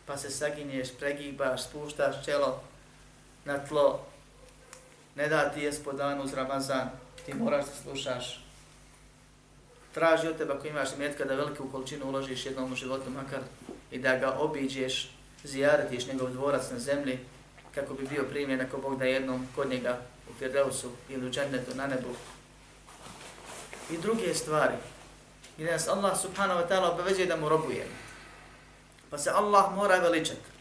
Pa 0.07 0.17
se 0.17 0.31
saginješ, 0.31 0.89
pregibaš, 0.99 1.65
spuštaš 1.65 2.25
čelo 2.25 2.63
na 3.45 3.59
tlo, 3.59 4.07
ne 5.17 5.29
da 5.29 5.51
ti 5.51 5.61
jes 5.61 5.85
po 5.85 5.93
danu 5.93 6.23
uz 6.23 6.35
Ramazan, 6.35 6.91
ti 7.27 7.35
moraš 7.35 7.65
da 7.65 7.73
slušaš. 7.83 8.45
Traži 9.95 10.29
od 10.29 10.37
teba 10.37 10.55
ako 10.55 10.67
imaš 10.67 10.89
imetka 10.97 11.25
da 11.25 11.35
veliku 11.35 11.69
količinu 11.73 12.07
uložiš 12.07 12.47
jednom 12.47 12.73
u 12.73 12.77
životu 12.77 13.11
makar 13.11 13.41
i 13.93 13.99
da 13.99 14.17
ga 14.17 14.37
obiđeš, 14.39 15.11
zijaratiš 15.45 16.07
njegov 16.07 16.31
dvorac 16.31 16.71
na 16.71 16.79
zemlji, 16.79 17.19
kako 17.75 17.95
bi 17.95 18.07
bio 18.07 18.25
primljen 18.31 18.61
ako 18.61 18.79
Bog 18.79 18.99
da 18.99 19.05
jednom 19.05 19.49
kod 19.57 19.69
njega 19.69 20.01
u 20.31 20.39
Firdausu 20.39 20.91
ili 21.09 21.27
u 21.27 21.31
džennetu 21.31 21.75
na 21.75 21.87
nebu 21.87 22.09
i 23.91 23.99
druge 23.99 24.35
stvari. 24.35 24.75
gdje 25.57 25.73
nas 25.73 25.89
Allah 25.89 26.21
subhanahu 26.21 26.61
wa 26.61 26.69
ta'ala 26.69 26.93
obavezuje 26.93 27.27
da 27.27 27.37
mu 27.37 27.49
robujemo. 27.49 27.93
Pa 29.11 29.19
se 29.19 29.31
Allah 29.31 29.75
mora 29.75 29.99
veličati. 29.99 30.53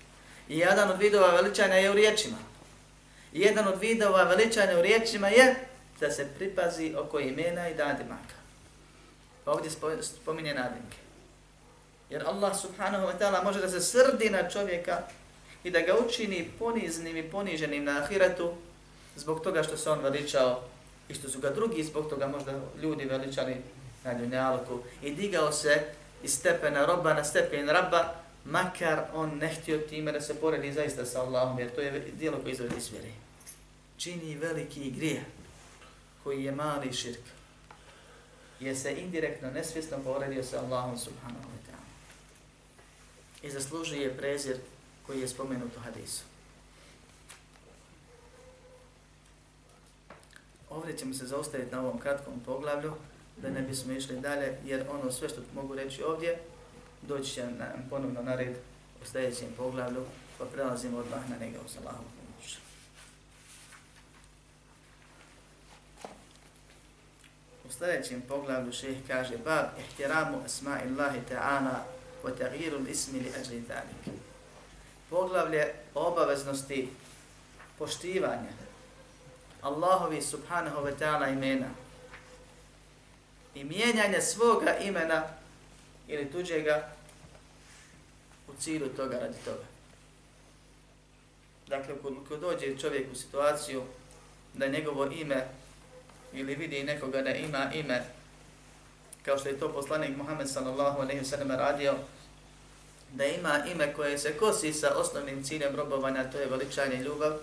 I 0.50 0.58
jedan 0.58 0.92
od 0.92 1.00
vidova 1.00 1.28
veličanja 1.28 1.76
je 1.76 1.92
u 1.92 1.94
riječima. 1.94 2.38
I 3.34 3.40
jedan 3.40 3.68
od 3.68 3.80
vidova 3.80 4.24
veličanja 4.24 4.80
u 4.80 4.82
riječima 4.82 5.28
je 5.28 5.56
da 6.00 6.12
se 6.12 6.28
pripazi 6.38 6.96
oko 6.98 7.20
imena 7.20 7.70
i 7.70 7.76
nadimaka. 7.76 8.36
Pa 9.46 9.52
ovdje 9.52 9.72
spominje 10.02 10.54
nadimke. 10.54 10.98
Jer 12.12 12.28
Allah 12.28 12.52
subhanahu 12.62 13.08
wa 13.08 13.18
ta'ala 13.20 13.44
može 13.44 13.62
da 13.62 13.70
se 13.70 13.82
srdi 13.82 14.30
na 14.30 14.50
čovjeka 14.50 15.02
i 15.64 15.72
da 15.72 15.80
ga 15.80 15.96
učini 16.08 16.50
poniznim 16.60 17.18
i 17.18 17.30
poniženim 17.30 17.84
na 17.84 17.98
ahiretu 18.04 18.54
zbog 19.16 19.42
toga 19.44 19.64
što 19.64 19.78
se 19.78 19.90
on 19.90 20.00
veličao 20.00 20.62
i 21.10 21.14
što 21.14 21.30
su 21.30 21.40
ga 21.40 21.50
drugi 21.50 21.84
zbog 21.84 22.10
toga 22.10 22.28
možda 22.28 22.60
ljudi 22.82 23.06
veličali 23.06 23.56
na 24.04 24.14
dunjalku 24.14 24.80
i 25.04 25.12
digao 25.12 25.52
se 25.52 25.84
iz 26.24 26.34
stepena 26.34 26.86
roba 26.86 27.14
na 27.14 27.24
stepen 27.24 27.70
rabba 27.70 28.14
makar 28.46 29.04
on 29.14 29.38
ne 29.38 29.56
htio 29.56 29.78
time 29.78 30.12
da 30.12 30.22
se 30.22 30.36
poredi 30.36 30.74
zaista 30.74 31.06
sa 31.06 31.22
Allahom 31.22 31.60
jer 31.60 31.70
to 31.76 31.82
je 31.82 32.12
dijelo 32.20 32.38
koje 32.38 32.52
izvedi 32.52 32.76
iz. 32.78 32.90
Čini 33.98 34.36
veliki 34.36 34.92
grije 34.92 35.26
koji 36.24 36.44
je 36.44 36.52
mali 36.52 36.94
širk 36.94 37.22
je 38.60 38.76
se 38.76 38.94
indirektno, 38.94 39.52
nesvjesno 39.52 39.98
poredio 40.04 40.44
sa 40.44 40.60
Allahom 40.60 40.98
subhanahu. 40.98 41.51
I 43.42 43.52
zaslužuje 43.52 44.18
prezir 44.18 44.58
koji 45.08 45.22
je 45.22 45.28
spomenut 45.28 45.78
u 45.78 45.80
hadisu. 45.80 46.24
Ovdje 50.70 50.98
ćemo 50.98 51.14
se 51.14 51.26
zaustaviti 51.26 51.76
na 51.76 51.82
ovom 51.82 52.00
kratkom 52.00 52.40
poglavlju, 52.46 52.94
da 53.38 53.50
ne 53.50 53.62
bismo 53.62 53.94
išli 53.94 54.20
dalje, 54.20 54.58
jer 54.66 54.86
ono 54.90 55.12
sve 55.12 55.30
što 55.30 55.42
mogu 55.56 55.76
reći 55.76 56.04
ovdje, 56.04 56.40
doći 57.02 57.32
će 57.32 57.46
na, 57.46 57.66
ponovno 57.90 58.22
na 58.22 58.36
red 58.36 58.56
u 59.02 59.06
sljedećem 59.06 59.48
poglavlju, 59.58 60.06
pa 60.38 60.46
prelazimo 60.46 60.98
odmah 60.98 61.30
na 61.30 61.38
njega 61.38 61.60
uz 61.66 61.72
salahu 61.72 62.04
pomoć. 62.04 62.58
U 67.70 67.72
sljedećem 67.72 68.22
poglavlju 68.28 68.74
šeheh 68.74 69.08
kaže 69.08 69.38
Bab 69.38 69.66
ihtiramu 69.80 70.42
asma 70.46 70.80
illahi 70.86 71.20
ta'ala 71.30 71.76
wa 72.24 72.32
taghiru 72.38 72.88
ismi 72.90 73.20
li 73.20 73.32
ajli 73.38 73.60
dhalik. 73.60 74.18
Poglavlje 75.10 75.74
obaveznosti 75.96 76.90
poštivanja 77.78 78.52
Allahovi 79.62 80.22
subhanahu 80.22 80.86
wa 80.86 80.92
ta'ala 81.00 81.30
imena 81.30 81.70
i 83.56 83.64
mijenjanje 83.64 84.22
svoga 84.22 84.78
imena 84.78 85.24
ili 86.08 86.32
tuđega 86.32 86.90
u 88.48 88.52
cilju 88.60 88.90
toga 88.90 89.20
radi 89.20 89.38
toga. 89.46 89.64
Dakle, 91.68 91.96
ako 92.26 92.38
dođe 92.38 92.78
čovjek 92.78 93.12
u 93.12 93.16
situaciju 93.16 93.84
da 94.54 94.68
njegovo 94.68 95.06
ime 95.06 95.48
ili 96.34 96.56
vidi 96.56 96.84
nekoga 96.84 97.22
da 97.22 97.30
ima 97.30 97.72
ime 97.74 98.04
kao 99.26 99.38
što 99.38 99.50
je 99.50 99.60
to 99.60 99.74
poslanik 99.74 100.18
Muhammed 100.18 100.50
sallallahu 100.50 101.02
alejhi 101.02 101.20
ve 101.20 101.26
sellem 101.26 101.52
radio, 101.52 101.96
da 103.14 103.26
ima 103.26 103.66
ime 103.72 103.94
koje 103.94 104.18
se 104.18 104.38
kosi 104.38 104.74
sa 104.74 104.96
osnovnim 104.96 105.44
ciljem 105.44 105.76
robovanja, 105.76 106.32
to 106.32 106.40
je 106.40 106.48
veličanje 106.48 106.96
i 106.96 107.04
ljubav, 107.04 107.34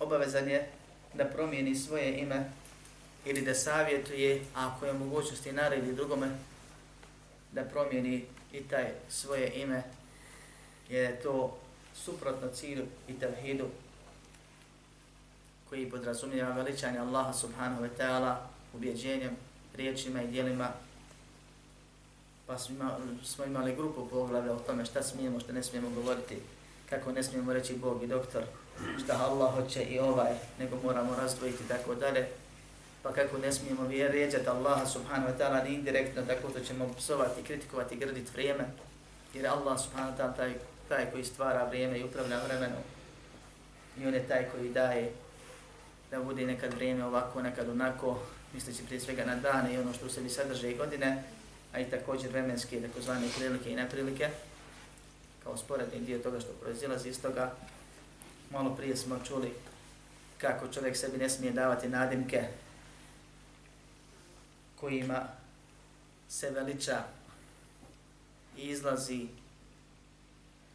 obavezan 0.00 0.48
je 0.48 0.68
da 1.14 1.24
promijeni 1.24 1.74
svoje 1.74 2.18
ime 2.18 2.50
ili 3.24 3.42
da 3.42 3.54
savjetuje, 3.54 4.42
ako 4.54 4.86
je 4.86 4.92
mogućnosti 4.92 5.52
naredi 5.52 5.92
drugome, 5.92 6.28
da 7.52 7.64
promijeni 7.64 8.24
i 8.52 8.60
taj 8.60 8.92
svoje 9.08 9.52
ime, 9.54 9.82
jer 10.88 11.04
je 11.04 11.20
to 11.20 11.58
suprotno 11.94 12.48
cilju 12.48 12.86
i 13.08 13.12
tevhidu 13.12 13.66
koji 15.68 15.90
podrazumijeva 15.90 16.52
veličanje 16.52 16.98
Allaha 16.98 17.32
subhanahu 17.32 17.82
wa 17.82 17.88
ta'ala 17.98 18.36
ubjeđenjem, 18.74 19.36
riječima 19.76 20.22
i 20.22 20.26
dijelima. 20.26 20.68
Pa 22.46 22.58
smo 22.58 22.74
imali, 22.74 23.24
smo 23.24 23.44
imali 23.44 23.76
grupu 23.76 24.08
poglavlja 24.08 24.52
o 24.52 24.58
tome 24.58 24.84
šta 24.84 25.02
smijemo, 25.02 25.40
šta 25.40 25.52
ne 25.52 25.62
smijemo 25.62 25.90
govoriti, 25.90 26.38
kako 26.90 27.12
ne 27.12 27.22
smijemo 27.22 27.52
reći 27.52 27.74
Bog 27.74 28.02
i 28.02 28.06
doktor, 28.06 28.42
šta 29.04 29.26
Allah 29.30 29.54
hoće 29.54 29.82
i 29.82 29.98
ovaj, 29.98 30.32
nego 30.58 30.76
moramo 30.84 31.16
razdvojiti 31.16 31.68
tako 31.68 31.94
dalje. 31.94 32.28
Pa 33.02 33.12
kako 33.12 33.38
ne 33.38 33.52
smijemo 33.52 33.86
vjerjeđati 33.86 34.48
Allaha 34.48 34.86
subhanahu 34.86 35.32
wa 35.32 35.38
ta'ala 35.38 35.64
ni 35.64 35.74
indirektno, 35.74 36.22
tako 36.22 36.48
da 36.48 36.64
ćemo 36.64 36.94
psovati, 36.98 37.42
kritikovati, 37.42 37.96
grditi 37.96 38.32
vrijeme. 38.32 38.64
Jer 39.34 39.46
Allah 39.46 39.80
subhanahu 39.80 40.12
wa 40.12 40.20
ta'ala 40.20 40.36
taj, 40.36 40.54
taj 40.88 41.10
koji 41.10 41.24
stvara 41.24 41.64
vrijeme 41.64 41.98
i 41.98 42.04
upravlja 42.04 42.44
vremenom. 42.44 42.82
I 43.98 44.06
on 44.06 44.14
je 44.14 44.28
taj 44.28 44.48
koji 44.48 44.72
daje 44.72 45.12
da 46.10 46.22
bude 46.22 46.46
nekad 46.46 46.74
vrijeme 46.74 47.04
ovako, 47.04 47.42
nekad 47.42 47.68
onako, 47.68 48.18
misleći 48.54 48.84
prije 48.86 49.00
svega 49.00 49.24
na 49.24 49.36
dane 49.36 49.74
i 49.74 49.78
ono 49.78 49.92
što 49.92 50.06
u 50.06 50.08
sebi 50.08 50.28
sadrže 50.28 50.70
i 50.70 50.76
godine, 50.76 51.22
a 51.72 51.80
i 51.80 51.90
također 51.90 52.30
vremenske, 52.30 52.82
takozvane 52.82 53.26
prilike 53.36 53.70
i 53.70 53.76
neprilike, 53.76 54.28
kao 55.44 55.56
sporedni 55.56 56.00
dio 56.00 56.18
toga 56.18 56.40
što 56.40 56.52
proizilazi 56.52 57.08
iz 57.08 57.22
toga, 57.22 57.52
malo 58.50 58.76
prije 58.76 58.96
smo 58.96 59.18
čuli 59.26 59.52
kako 60.38 60.68
čovjek 60.68 60.96
sebi 60.96 61.18
ne 61.18 61.30
smije 61.30 61.52
davati 61.52 61.88
nadimke 61.88 62.48
kojima 64.80 65.28
se 66.28 66.50
veliča 66.50 67.02
i 68.56 68.62
izlazi 68.62 69.26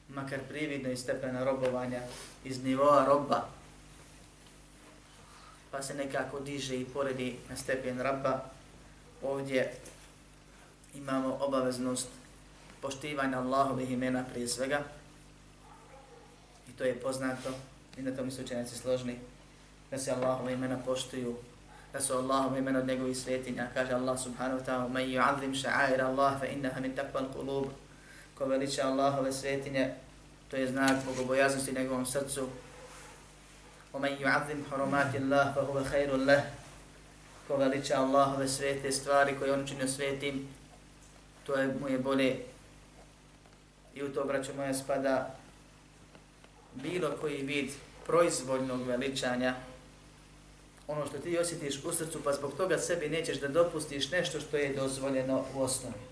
makar 0.09 0.39
prividno 0.49 0.89
iz 0.89 0.99
stepena 0.99 1.43
robovanja, 1.43 2.01
iz 2.43 2.63
nivoa 2.63 3.05
roba, 3.05 3.49
pa 5.75 5.81
se 5.81 5.93
nekako 5.93 6.39
diže 6.39 6.75
i 6.75 6.85
poredi 6.85 7.35
na 7.49 7.55
stepen 7.55 7.99
rabba. 7.99 8.39
Ovdje 9.23 9.73
imamo 10.95 11.37
obaveznost 11.41 12.07
poštivanja 12.81 13.39
Allahovih 13.39 13.91
imena 13.91 14.23
prije 14.31 14.47
svega, 14.47 14.83
to 16.77 16.83
je 16.83 16.99
poznato 16.99 17.49
i 17.97 18.01
na 18.01 18.15
tom 18.15 18.31
su 18.31 18.41
učenjaci 18.41 18.77
složni, 18.77 19.19
da 19.91 19.97
se 19.97 20.11
Allahove 20.11 20.53
imena 20.53 20.77
poštuju, 20.85 21.35
da 21.93 22.01
su 22.01 22.13
Allahove 22.13 22.59
imena 22.59 22.79
od 22.79 22.87
njegovih 22.87 23.17
svetinja, 23.17 23.67
kaže 23.73 23.93
Allah 23.93 24.19
subhanahu 24.19 24.59
wa 24.59 24.65
ta'ala, 24.65 24.87
man 24.87 25.03
yu'adzim 25.03 25.55
sha'air 25.63 26.01
Allah 26.01 26.39
fa 26.39 26.45
innaha 26.45 26.79
min 26.79 26.95
taqwa 26.95 27.21
qulub. 27.35 27.67
Ko 28.37 28.45
veliča 28.45 28.87
Allahove 28.87 29.31
svetinje, 29.31 29.93
to 30.51 30.57
je 30.57 30.67
znak 30.67 31.05
bogobojaznosti 31.05 31.73
njegovom 31.73 32.05
srcu. 32.05 32.49
ومن 33.95 34.11
يعظم 34.19 34.59
حرمات 34.71 35.15
الله 35.15 35.55
Allah 35.55 35.55
خير 35.55 35.67
huwa 35.67 35.83
khairul 35.83 36.25
lah. 36.25 36.43
Ko 37.47 37.57
veliča 37.57 37.97
Allahove 37.97 38.47
svete 38.47 38.91
stvari 38.91 39.35
koje 39.39 39.53
on 39.53 39.67
činio 39.67 39.87
svetim, 39.87 40.47
to 41.45 41.55
je 41.55 41.67
mu 41.79 41.87
je 41.87 41.97
bolje. 41.97 42.39
I 43.93 44.03
u 44.03 44.13
to, 44.13 44.25
braćo 44.25 44.53
moja, 44.53 44.73
spada 44.73 45.35
bilo 46.73 47.11
koji 47.21 47.43
vid 47.43 47.71
proizvoljnog 48.05 48.81
veličanja, 48.87 49.55
ono 50.87 51.05
što 51.05 51.17
ti 51.17 51.37
osjetiš 51.37 51.83
u 51.83 51.91
srcu, 51.91 52.23
pa 52.23 52.33
zbog 52.33 52.53
toga 52.57 52.77
sebi 52.77 53.09
nećeš 53.09 53.39
da 53.39 53.47
dopustiš 53.47 54.11
nešto 54.11 54.39
što 54.39 54.57
je 54.57 54.73
dozvoljeno 54.73 55.45
u 55.55 55.61
osnovi. 55.61 56.03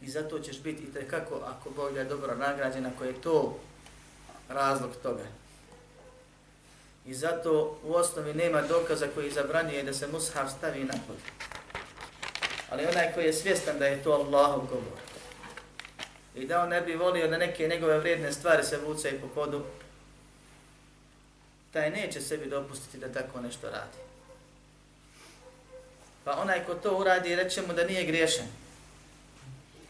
I 0.00 0.10
zato 0.10 0.38
ćeš 0.38 0.62
biti 0.62 0.82
i 0.82 1.08
kako 1.08 1.34
ako 1.34 1.70
Bog 1.70 1.96
je 1.96 2.04
dobro 2.04 2.34
nagrađen, 2.34 2.86
ako 2.86 3.04
je 3.04 3.20
to 3.20 3.58
razlog 4.48 4.90
toga. 5.02 5.43
I 7.06 7.14
zato 7.14 7.78
u 7.84 7.94
osnovi 7.94 8.34
nema 8.34 8.62
dokaza 8.62 9.06
koji 9.14 9.30
zabranjuje 9.30 9.82
da 9.82 9.92
se 9.92 10.06
mushaf 10.06 10.50
stavi 10.58 10.84
na 10.84 10.94
pod. 11.06 11.16
Ali 12.70 12.86
onaj 12.86 13.12
koji 13.14 13.24
je 13.24 13.32
svjestan 13.32 13.78
da 13.78 13.86
je 13.86 14.02
to 14.02 14.12
Allahov 14.12 14.66
govor, 14.66 14.98
i 16.34 16.46
da 16.46 16.62
on 16.62 16.68
ne 16.68 16.80
bi 16.80 16.94
volio 16.94 17.28
da 17.28 17.38
neke 17.38 17.68
njegove 17.68 17.98
vrijedne 17.98 18.32
stvari 18.32 18.62
se 18.64 18.78
vucaju 18.78 19.20
po 19.20 19.28
podu, 19.28 19.64
taj 21.72 21.90
neće 21.90 22.20
sebi 22.20 22.50
dopustiti 22.50 22.98
da 22.98 23.12
tako 23.12 23.40
nešto 23.40 23.70
radi. 23.70 23.98
Pa 26.24 26.32
onaj 26.32 26.64
ko 26.64 26.74
to 26.74 26.96
uradi, 26.96 27.36
reće 27.36 27.62
mu 27.62 27.72
da 27.72 27.84
nije 27.84 28.04
griješan. 28.04 28.46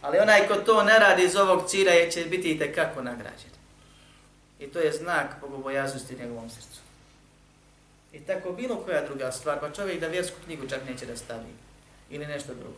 Ali 0.02 0.18
onaj 0.18 0.48
ko 0.48 0.54
to 0.54 0.82
ne 0.82 0.98
radi 0.98 1.24
iz 1.24 1.36
ovog 1.36 1.70
cilja, 1.70 1.92
je 1.92 2.10
će 2.10 2.24
biti 2.24 2.50
i 2.50 2.58
tekako 2.58 3.02
nagrađen. 3.02 3.50
I 4.58 4.66
to 4.66 4.78
je 4.78 4.92
znak 4.92 5.26
bogobojaznosti 5.40 6.16
njegovom 6.16 6.50
srcu. 6.50 6.73
I 8.14 8.20
tako 8.20 8.52
bilo 8.52 8.76
koja 8.76 9.06
druga 9.06 9.32
stvar, 9.32 9.60
pa 9.60 9.70
čovjek 9.70 10.00
da 10.00 10.06
vjersku 10.06 10.36
knjigu 10.44 10.68
čak 10.68 10.80
neće 10.88 11.06
da 11.06 11.16
stavi. 11.16 11.52
Ili 12.10 12.26
nešto 12.26 12.54
drugo. 12.54 12.76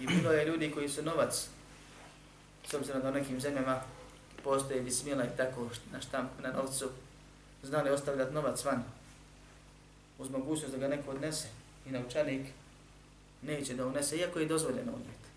I 0.00 0.06
bilo 0.06 0.32
je 0.32 0.44
ljudi 0.44 0.70
koji 0.70 0.88
su 0.88 1.02
novac, 1.02 1.48
s 2.66 2.74
obzirom 2.74 3.02
da 3.02 3.08
u 3.08 3.12
nekim 3.12 3.40
zemljama 3.40 3.80
postoje 4.44 4.80
bismila 4.80 5.24
i 5.24 5.36
tako 5.36 5.68
na 5.92 6.00
štampu, 6.00 6.42
na 6.42 6.52
novcu, 6.52 6.90
znali 7.62 7.90
ostavljati 7.90 8.34
novac 8.34 8.64
van. 8.64 8.84
uz 10.18 10.30
mogućnost 10.30 10.72
da 10.72 10.78
ga 10.78 10.88
neko 10.88 11.10
odnese 11.10 11.48
i 11.86 11.90
naučanik 11.90 12.46
neće 13.42 13.74
da 13.74 13.86
unese, 13.86 14.16
iako 14.16 14.38
je 14.38 14.46
dozvoljeno 14.46 14.92
unijeti. 14.92 15.28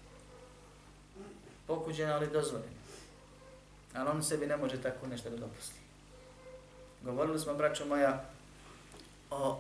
Pokuđeno, 1.68 2.14
ali 2.14 2.28
dozvoljeno. 2.28 2.72
Ali 3.94 4.10
on 4.10 4.24
sebi 4.24 4.48
ne 4.48 4.58
može 4.58 4.82
tako 4.82 5.08
nešto 5.08 5.30
da 5.30 5.38
dopusti. 5.38 5.85
Govorili 7.06 7.40
smo, 7.40 7.54
braćo 7.54 7.86
moja, 7.86 8.26
o 9.32 9.60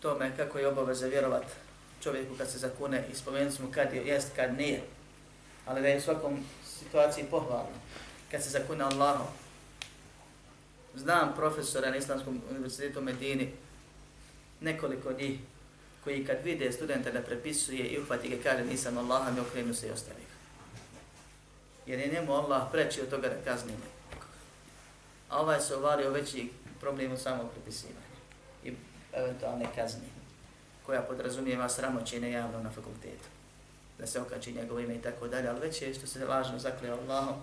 tome 0.00 0.36
kako 0.36 0.58
je 0.58 0.68
obaveza 0.68 1.06
vjerovat 1.06 1.44
čovjeku 2.02 2.34
kad 2.38 2.50
se 2.50 2.58
zakune 2.58 3.04
i 3.12 3.14
spomenuli 3.14 3.52
smo 3.52 3.68
kad 3.74 3.92
je, 3.92 4.06
jest, 4.06 4.28
kad 4.36 4.56
nije. 4.56 4.82
Ali 5.66 5.82
da 5.82 5.88
je 5.88 5.98
u 5.98 6.00
svakom 6.00 6.44
situaciji 6.64 7.24
pohvalno. 7.30 7.78
Kad 8.30 8.42
se 8.42 8.50
zakune 8.50 8.84
Allahom. 8.84 9.26
Znam 10.94 11.32
profesora 11.36 11.90
na 11.90 11.96
Islamskom 11.96 12.42
univerzitetu 12.50 13.00
Medini, 13.00 13.52
nekoliko 14.60 15.12
njih, 15.12 15.38
koji 16.04 16.26
kad 16.26 16.36
vide 16.44 16.72
studenta 16.72 17.10
da 17.10 17.22
prepisuje 17.22 17.86
i 17.86 17.98
uhvati 17.98 18.28
ga 18.28 18.36
kaže 18.42 18.64
nisam 18.64 18.98
Allaha, 18.98 19.30
mi 19.30 19.40
okrenu 19.40 19.74
se 19.74 19.88
i 19.88 19.90
ostavi 19.90 20.20
ga. 20.20 20.36
Jer 21.86 22.00
je 22.00 22.12
njemu 22.12 22.32
Allah 22.32 22.62
preći 22.72 23.00
od 23.00 23.10
toga 23.10 23.28
da 23.28 23.52
kazni 23.52 23.72
njega. 23.72 23.97
A 25.28 25.40
ovaj 25.40 25.60
se 25.60 25.76
ovalio 25.76 26.10
veći 26.10 26.50
problem 26.80 27.12
u 27.12 27.16
samopripisivanju 27.16 28.18
i 28.64 28.72
eventualne 29.12 29.66
kazne 29.74 30.08
koja 30.86 31.02
podrazumijeva 31.02 31.68
sramoćenje 31.68 32.30
javno 32.30 32.62
na 32.62 32.70
fakultetu. 32.70 33.28
Da 33.98 34.06
se 34.06 34.20
okači 34.20 34.52
njegovo 34.52 34.80
ime 34.80 34.94
i 34.94 35.02
tako 35.02 35.28
dalje, 35.28 35.48
ali 35.48 35.60
već 35.60 35.82
je 35.82 35.94
što 35.94 36.06
se 36.06 36.26
lažno 36.26 36.58
zakleo 36.58 36.96
Allahom, 36.96 37.36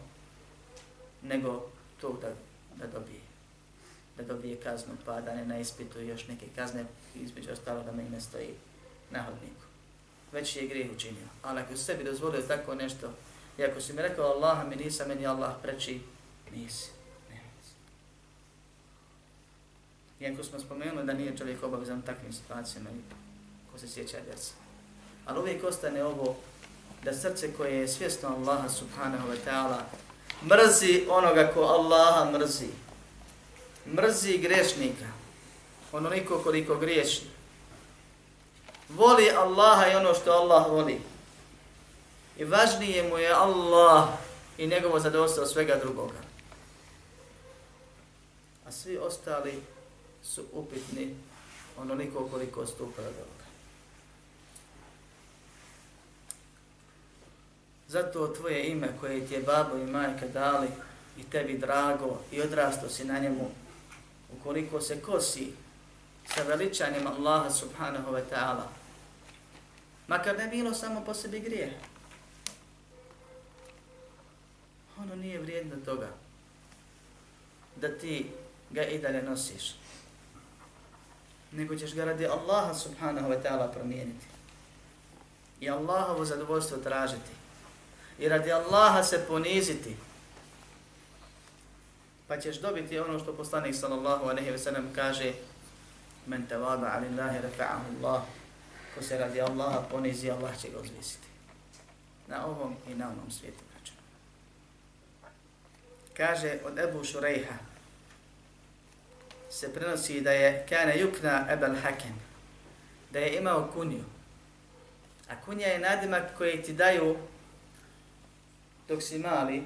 nego 1.22 1.70
to 2.02 2.18
da, 2.22 2.30
da 2.76 2.88
dobije 2.88 3.26
da 4.18 4.24
dobije 4.24 4.56
kaznu, 4.56 4.94
pa 5.06 5.22
da 5.22 5.36
ne 5.36 5.46
na 5.46 5.60
ispitu 5.60 6.02
još 6.02 6.28
neke 6.28 6.46
kazne, 6.56 6.86
između 7.16 7.52
ostalo 7.52 7.84
da 7.84 7.92
me 7.92 8.04
ne 8.04 8.22
stoji 8.22 8.50
na 9.12 9.24
hodniku. 9.24 9.66
Već 10.32 10.56
je 10.56 10.68
grijeh 10.68 10.92
učinio. 10.96 11.28
Ali 11.42 11.62
ako 11.62 11.78
sebi 11.78 12.04
dozvolio 12.04 12.42
tako 12.42 12.76
nešto, 12.76 13.14
i 13.58 13.64
ako 13.64 13.82
si 13.82 13.94
mi 13.94 14.02
rekao 14.02 14.26
Allah 14.26 14.68
mi 14.70 14.76
nisam, 14.76 15.08
meni 15.08 15.28
Allah 15.28 15.54
preči, 15.62 16.02
nisi. 16.56 16.95
Iako 20.20 20.44
smo 20.44 20.60
spomenuli 20.60 21.06
da 21.06 21.14
nije 21.14 21.38
čovjek 21.38 21.64
obavezan 21.64 22.02
takvim 22.02 22.34
situacijama, 22.34 22.90
ko 23.72 23.80
se 23.80 23.88
sjeća 23.88 24.18
djeca. 24.26 24.54
Ali 25.26 25.40
uvijek 25.40 25.64
ostane 25.64 26.04
ovo 26.04 26.36
da 27.04 27.14
srce 27.14 27.54
koje 27.54 27.78
je 27.78 27.88
svjesno 27.88 28.30
Allaha 28.30 28.70
subhanahu 28.70 29.28
wa 29.28 29.38
ta'ala 29.46 29.80
mrzi 30.44 31.06
onoga 31.10 31.52
ko 31.54 31.62
Allaha 31.62 32.32
mrzi 32.32 32.68
mrzi 33.86 34.38
grešnika, 34.38 35.06
onoliko 35.92 36.40
koliko 36.40 36.76
griješi. 36.76 37.22
Voli 38.90 39.30
Allaha 39.30 39.88
i 39.88 39.96
ono 39.96 40.14
što 40.14 40.32
Allah 40.32 40.72
voli. 40.72 41.02
I 42.38 42.44
važnije 42.44 43.10
mu 43.10 43.18
je 43.18 43.32
Allah 43.32 44.10
i 44.58 44.68
njegovo 44.68 45.00
zadovoljstvo 45.00 45.46
svega 45.46 45.76
drugoga. 45.84 46.20
A 48.68 48.72
svi 48.72 48.98
ostali 48.98 49.62
su 50.26 50.44
upitni 50.54 51.16
onoliko 51.78 52.28
koliko 52.32 52.66
stupa 52.66 53.02
od 53.02 53.08
ovoga. 53.08 53.46
Zato 57.88 58.28
tvoje 58.28 58.68
ime 58.68 58.90
koje 59.00 59.28
ti 59.28 59.34
je 59.34 59.40
babo 59.40 59.78
i 59.78 59.86
majka 59.86 60.28
dali 60.28 60.68
i 61.18 61.24
tebi 61.24 61.58
drago 61.58 62.20
i 62.32 62.42
odrasto 62.42 62.90
si 62.90 63.06
na 63.06 63.20
njemu 63.20 63.52
ukoliko 64.34 64.82
se 64.82 65.02
kosi 65.02 65.54
sa 66.36 66.44
veličanjem 66.44 67.08
Allaha 67.08 67.50
subhanahu 67.50 68.12
wa 68.12 68.22
ta'ala, 68.32 68.68
makar 70.08 70.38
ne 70.38 70.48
bilo 70.48 70.74
samo 70.74 71.02
po 71.06 71.14
sebi 71.14 71.40
grije, 71.40 71.80
ono 74.98 75.16
nije 75.16 75.40
vrijedno 75.40 75.76
toga 75.86 76.10
da 77.76 77.98
ti 77.98 78.26
ga 78.72 78.84
i 78.84 79.00
dalje 79.00 79.24
nosiš, 79.24 79.76
nego 81.56 81.76
ćeš 81.76 81.96
ga 81.96 82.06
radi 82.06 82.28
Allaha 82.28 82.74
subhanahu 82.74 83.30
wa 83.30 83.42
ta'ala 83.44 83.72
promijeniti. 83.72 84.26
I 85.60 85.70
Allahovo 85.70 86.26
zadovoljstvo 86.26 86.78
tražiti. 86.78 87.32
I 88.20 88.30
radi 88.30 88.52
Allaha 88.52 89.04
se 89.04 89.26
poniziti. 89.28 89.96
Pa 92.28 92.38
ćeš 92.38 92.62
dobiti 92.62 93.00
ono 93.00 93.20
što 93.20 93.34
poslanik 93.34 93.76
sallallahu 93.76 94.26
alejhi 94.26 94.52
ve 94.52 94.58
sellem 94.58 94.90
kaže 94.96 95.34
men 96.26 96.48
tawada 96.48 96.92
alillahi 96.96 97.38
rafa'ahu 97.38 97.84
Allah. 97.98 98.22
Ko 98.96 99.02
se 99.04 99.18
radi 99.18 99.42
Allaha 99.42 99.82
ponizi 99.92 100.32
Allah 100.32 100.62
će 100.62 100.70
ga 100.70 100.80
uzvisiti 100.80 101.28
na 102.28 102.46
ovom 102.46 102.76
i 102.90 102.96
na 102.96 103.06
onom 103.06 103.32
svijetu 103.32 103.66
kaže 106.18 106.58
od 106.66 106.80
Ebu 106.80 107.04
Šurejha 107.04 107.56
se 109.56 109.74
prenosi 109.74 110.22
da 110.22 110.32
je 110.32 110.66
kana 110.70 110.92
yukna 110.94 111.54
Ebel 111.54 111.76
Hakem 111.76 112.16
da 113.12 113.20
je 113.20 113.38
imao 113.38 113.70
kunju 113.74 114.04
a 115.30 115.42
kunja 115.46 115.68
je 115.68 115.80
nadimak 115.80 116.24
koji 116.38 116.64
ti 116.64 116.74
daju 116.74 117.18
dok 118.88 119.04
si 119.04 119.20
mali 119.20 119.64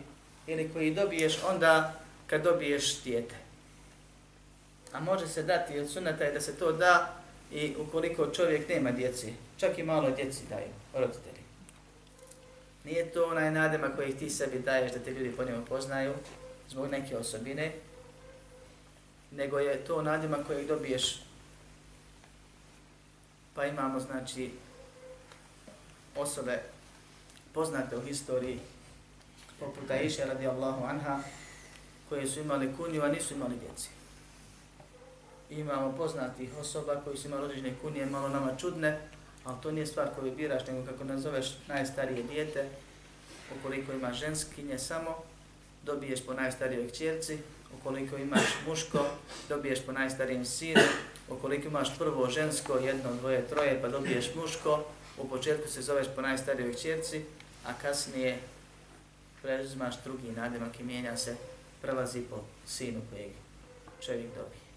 ili 0.48 0.70
koji 0.74 0.94
dobiješ 0.94 1.40
onda 1.50 1.94
kad 2.28 2.44
dobiješ 2.44 3.02
dijete. 3.02 3.36
A 4.92 5.00
može 5.00 5.28
se 5.28 5.44
dati 5.44 5.80
od 5.80 5.90
sunata 5.90 6.24
je 6.24 6.32
da 6.32 6.42
se 6.42 6.56
to 6.56 6.72
da 6.72 7.16
i 7.52 7.76
ukoliko 7.80 8.28
čovjek 8.28 8.70
nema 8.70 8.92
djeci, 8.92 9.34
čak 9.58 9.78
i 9.78 9.84
malo 9.84 10.12
djeci 10.12 10.44
daju 10.50 10.70
roditelji. 10.94 11.44
Nije 12.84 13.12
to 13.12 13.26
onaj 13.26 13.52
nadima 13.52 13.90
koji 13.96 14.18
ti 14.18 14.30
sebi 14.30 14.60
daješ 14.60 14.92
da 14.92 15.00
te 15.00 15.12
ljudi 15.12 15.32
po 15.38 15.44
njemu 15.44 15.66
poznaju 15.66 16.14
zbog 16.70 16.92
neke 16.92 17.18
osobine, 17.18 17.72
nego 19.32 19.60
je 19.60 19.86
to 19.86 20.02
nadima 20.02 20.38
kojeg 20.48 20.68
dobiješ. 20.68 21.22
Pa 23.56 23.66
imamo, 23.66 24.00
znači, 24.00 24.52
osobe 26.16 26.60
poznate 27.54 27.98
u 27.98 28.02
historiji, 28.02 28.60
poput 29.60 29.92
Aisha 29.92 30.26
radijallahu 30.26 30.86
anha, 30.86 31.20
koje 32.10 32.28
su 32.28 32.40
imali 32.40 32.74
kunju, 32.78 33.02
a 33.02 33.08
nisu 33.08 33.34
imali 33.34 33.56
djeci. 33.56 33.90
Imamo 35.50 35.98
poznatih 35.98 36.50
osoba 36.62 37.02
koji 37.04 37.18
su 37.18 37.28
imali 37.28 37.44
određene 37.44 37.74
kunije, 37.82 38.06
malo 38.06 38.30
nama 38.30 38.56
čudne, 38.58 39.00
ali 39.44 39.58
to 39.64 39.72
nije 39.72 39.86
stvar 39.86 40.10
koju 40.16 40.36
biraš, 40.36 40.68
nego 40.68 40.86
kako 40.86 41.04
nazoveš 41.04 41.58
najstarije 41.68 42.24
dijete, 42.24 42.70
ukoliko 43.60 43.94
ima 43.94 44.14
ženskinje 44.14 44.80
samo, 44.80 45.16
dobiješ 45.84 46.26
po 46.26 46.34
najstarijoj 46.34 46.90
kćerci, 46.90 47.38
ukoliko 47.80 48.18
imaš 48.18 48.44
muško, 48.68 49.06
dobiješ 49.50 49.80
po 49.86 49.92
najstarijem 49.92 50.46
sinu, 50.46 50.82
ukoliko 51.30 51.68
imaš 51.68 51.98
prvo 51.98 52.30
žensko, 52.30 52.78
jedno, 52.78 53.16
dvoje, 53.16 53.48
troje, 53.48 53.82
pa 53.82 53.88
dobiješ 53.88 54.36
muško, 54.36 54.84
u 55.18 55.30
početku 55.30 55.70
se 55.70 55.82
zoveš 55.82 56.08
po 56.16 56.22
najstarijoj 56.22 56.76
čerci, 56.76 57.22
a 57.66 57.74
kasnije 57.82 58.40
preuzmaš 59.42 59.96
drugi 60.04 60.32
nadimak 60.32 60.80
i 60.80 60.84
mijenja 60.84 61.18
se 61.18 61.36
prelazi 61.82 62.22
po 62.22 62.36
sinu 62.68 63.02
kojeg 63.10 63.32
čovjek 64.06 64.28
dobije. 64.28 64.70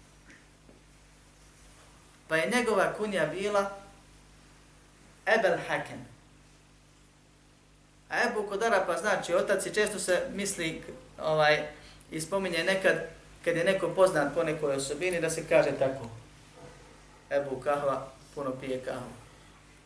Pa 2.27 2.37
je 2.37 2.51
njegova 2.55 2.93
kunja 2.93 3.25
bila 3.25 3.77
Ebel 5.25 5.57
Hakem. 5.67 6.05
A 8.09 8.23
Ebu 8.29 8.47
Kodara 8.49 8.83
pa 8.87 8.97
znači 8.97 9.33
otac 9.33 9.65
i 9.65 9.73
često 9.73 9.99
se 9.99 10.27
misli 10.33 10.81
ovaj, 11.21 11.67
i 12.13 12.21
spominje 12.21 12.63
nekad 12.63 12.95
kad 13.45 13.55
je 13.57 13.63
neko 13.63 13.89
poznat 13.89 14.33
po 14.33 14.43
nekoj 14.43 14.75
osobini 14.75 15.21
da 15.21 15.29
se 15.29 15.47
kaže 15.49 15.71
tako. 15.79 16.09
Ebu 17.29 17.61
Kahva 17.63 18.07
puno 18.35 18.51
pije 18.61 18.79
kahvu. 18.79 19.11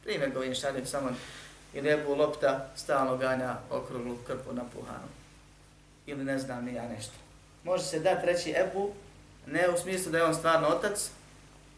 Primjer 0.04 0.32
govin 0.32 0.56
šaljem 0.56 0.86
samo 0.86 1.10
ili 1.74 1.90
Ebu 1.90 2.16
Lopta 2.16 2.70
stalno 2.76 3.18
ganja 3.18 3.56
okruglu 3.70 4.18
krpu 4.28 4.54
na 4.54 4.64
puhanu 4.74 5.08
ili 6.06 6.24
ne 6.24 6.40
znam 6.40 6.66
ni 6.66 6.74
ja 6.74 6.88
nešto. 6.88 7.14
Može 7.64 7.84
se 7.84 8.00
dati 8.00 8.26
reći 8.26 8.56
Ebu, 8.58 8.94
ne 9.46 9.70
u 9.70 9.78
smislu 9.78 10.12
da 10.12 10.18
je 10.18 10.24
on 10.24 10.36
stvarno 10.36 10.68
otac, 10.68 11.10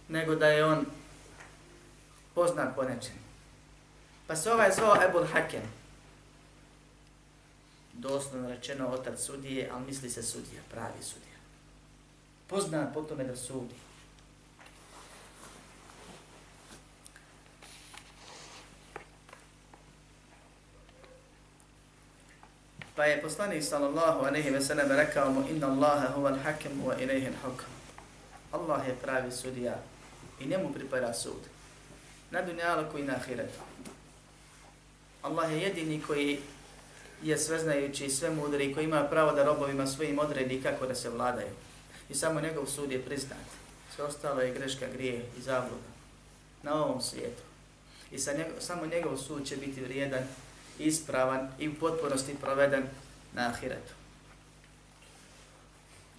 nego 0.08 0.36
da 0.36 0.48
je 0.48 0.66
on 0.66 0.86
poznat 2.36 2.76
po 2.76 2.84
nečem. 2.84 3.16
Pa 4.28 4.36
se 4.36 4.54
ovaj 4.54 4.72
zvao 4.72 5.04
Ebul 5.04 5.26
Hakem. 5.26 5.79
Doslovno 8.00 8.50
rečeno 8.50 8.88
otac 8.88 9.20
sudije, 9.20 9.70
ali 9.74 9.86
misli 9.86 10.10
se 10.10 10.24
sudija, 10.24 10.62
pravi 10.72 11.04
sudija. 11.04 11.36
Poznan 12.48 12.92
po 12.94 13.02
tome 13.02 13.24
da 13.24 13.36
sudi. 13.36 13.76
Pa 22.96 23.06
je 23.06 23.22
poslanik 23.22 23.64
sallallahu 23.64 24.26
alejhi 24.26 24.50
ve 24.50 24.62
sellem 24.62 24.92
rekao 24.92 25.32
mu 25.32 25.44
inna 25.50 25.68
Allaha 25.68 26.08
huwa 26.16 26.38
hakim 26.44 26.72
wa 26.86 27.02
ilayhi 27.02 27.28
al-hukm. 27.28 27.72
Allah 28.52 28.88
je 28.88 28.96
pravi 28.96 29.32
sudija 29.32 29.80
I 30.40 30.46
njemu 30.48 30.74
pripada 30.74 31.14
sud. 31.14 31.42
Na 32.32 32.42
dunjalu 32.42 32.84
koji 32.92 33.04
na 33.04 33.14
ahiretu. 33.14 33.60
Allah 35.22 35.52
je 35.52 35.62
jedini 35.62 36.02
koji 36.08 36.40
je 37.24 37.38
sveznajući 37.38 38.06
i 38.06 38.10
sve 38.10 38.30
mudri 38.30 38.74
koji 38.74 38.84
ima 38.84 39.04
pravo 39.04 39.32
da 39.32 39.44
robovima 39.44 39.88
svojim 39.88 40.20
odredi 40.20 40.62
kako 40.62 40.86
da 40.86 40.96
se 40.96 41.10
vladaju. 41.10 41.52
I 42.10 42.16
samo 42.16 42.42
njegov 42.42 42.66
sud 42.66 42.92
je 42.92 43.06
priznat. 43.06 43.46
Sve 43.96 44.04
ostalo 44.06 44.42
je 44.42 44.54
greška, 44.54 44.86
grije 44.94 45.26
i 45.38 45.42
zabluda. 45.42 45.90
Na 46.64 46.84
ovom 46.84 47.02
svijetu. 47.02 47.42
I 48.12 48.20
sa 48.20 48.34
njegov, 48.34 48.54
samo 48.60 48.86
njegov 48.86 49.18
sud 49.18 49.48
će 49.48 49.58
biti 49.58 49.82
vrijedan, 49.82 50.24
ispravan 50.80 51.52
i 51.60 51.70
u 51.70 51.76
potpunosti 51.80 52.36
proveden 52.42 52.84
na 53.34 53.48
ahiretu. 53.48 53.94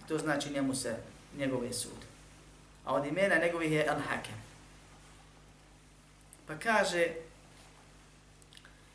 To 0.07 0.17
znači 0.17 0.53
njemu 0.53 0.75
se 0.75 0.95
njegov 1.37 1.65
je 1.65 1.73
sud. 1.73 1.97
A 2.85 2.93
od 2.93 3.05
imena 3.05 3.35
njegovih 3.35 3.71
je 3.71 3.87
Al-Hakem. 3.87 4.37
Pa 6.47 6.55
kaže 6.55 7.07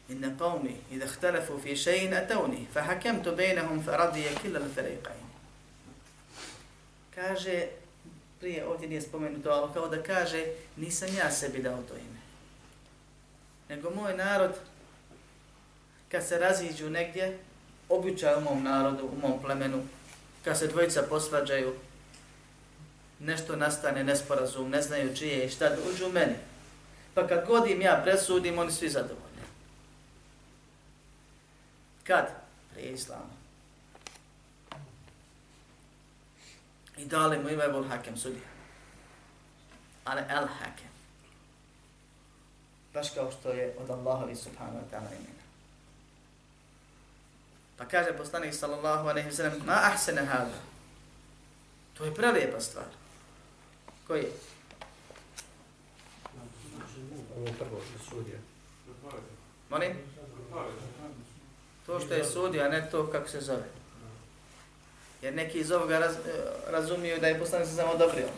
Inna 0.09 0.29
qawmi 0.39 0.75
idha 0.91 1.07
ikhtalafu 1.07 1.61
fi 1.63 1.77
shay'in 1.77 2.15
atawni 2.15 2.67
fa 2.73 2.83
hakamtu 2.83 3.37
bainahum 3.37 3.83
fa 3.83 3.97
radiya 3.97 4.31
kull 4.43 4.57
al-fariqayn. 4.57 5.27
Kaže 7.15 7.67
prije 8.41 8.67
ovdje 8.67 8.89
nije 8.89 9.01
spomenuto, 9.01 9.51
ali 9.51 9.73
kao 9.75 9.89
da 9.89 10.03
kaže 10.03 10.45
nisam 10.77 11.09
ja 11.19 11.31
sebi 11.31 11.63
dao 11.63 11.83
to 11.89 11.95
ime. 11.95 12.21
Nego 13.69 13.91
moj 13.91 14.17
narod 14.17 14.53
kad 16.09 16.27
se 16.27 16.39
raziđu 16.39 16.91
negdje, 16.91 17.39
običaj 17.89 18.35
u 18.35 18.41
mom 18.41 18.63
narodu, 18.63 19.07
u 19.07 19.29
mom 19.29 19.43
plemenu, 19.43 19.83
kad 20.45 20.59
se 20.59 20.67
dvojica 20.67 21.03
posvađaju, 21.03 21.75
nešto 23.21 23.57
nastane 23.57 24.05
nesporazum, 24.05 24.71
ne 24.71 24.83
znaju 24.83 25.17
čije 25.17 25.47
i 25.47 25.51
šta, 25.51 25.77
uđu 25.91 26.07
u 26.07 26.13
meni. 26.13 26.35
Pa 27.15 27.27
kad 27.27 27.47
god 27.47 27.71
im 27.71 27.83
ja 27.83 28.01
presudim, 28.05 28.59
oni 28.59 28.73
svi 28.73 28.89
zadovoljni. 28.89 29.26
Kad? 32.07 32.27
Prije 32.73 32.93
islama. 32.93 33.37
I 36.97 37.05
dali 37.05 37.39
mu 37.39 37.49
ime 37.49 37.65
Ebul 37.65 37.89
Hakem 37.89 38.17
sudija. 38.17 38.49
Ali 40.05 40.21
El 40.21 40.47
Hakem. 40.47 40.89
Baš 42.95 43.11
kao 43.11 43.33
što 43.33 43.51
je 43.51 43.75
od 43.79 43.91
Allahovi 43.91 44.37
subhanahu 44.37 44.79
wa 44.79 44.91
ta'ala 44.91 45.09
imena. 45.13 45.43
Pa 47.77 47.85
kaže 47.85 48.17
poslanik 48.17 48.55
sallallahu 48.55 49.09
alaihi 49.09 49.29
wa 49.29 49.33
sallam, 49.33 49.67
ma 49.67 49.81
ahsene 49.83 50.25
hada. 50.25 50.61
To 51.95 52.05
je 52.05 52.15
prelijepa 52.15 52.61
stvar. 52.61 52.85
Koji 54.07 54.23
je? 54.23 54.33
Ovo 57.37 57.47
prvo 57.59 57.81
sudija. 58.09 58.39
Molim? 59.71 59.97
To 61.87 62.01
što 62.01 62.15
je 62.15 62.25
sudio, 62.25 62.65
a 62.65 62.69
ne 62.69 62.89
to 62.91 63.11
kako 63.11 63.29
se 63.29 63.41
zove. 63.41 63.65
Jer 65.23 65.35
neki 65.35 65.59
iz 65.59 65.71
ovoga 65.71 65.99
raz, 65.99 66.17
e, 66.17 66.19
razumiju 66.71 67.21
da 67.21 67.27
je 67.27 67.39
poslanik 67.39 67.69
se 67.69 67.75
samo 67.75 67.93
odobrio. 67.93 68.29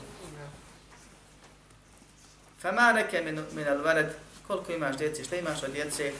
Fama 2.60 2.92
neke 2.92 3.20
min, 3.20 3.44
min 3.52 3.68
alvaled, 3.68 4.06
koliko 4.46 4.72
imaš 4.72 4.96
djeci, 4.96 5.24
šta 5.24 5.36
imaš 5.36 5.62
od 5.62 5.70
djece? 5.70 6.12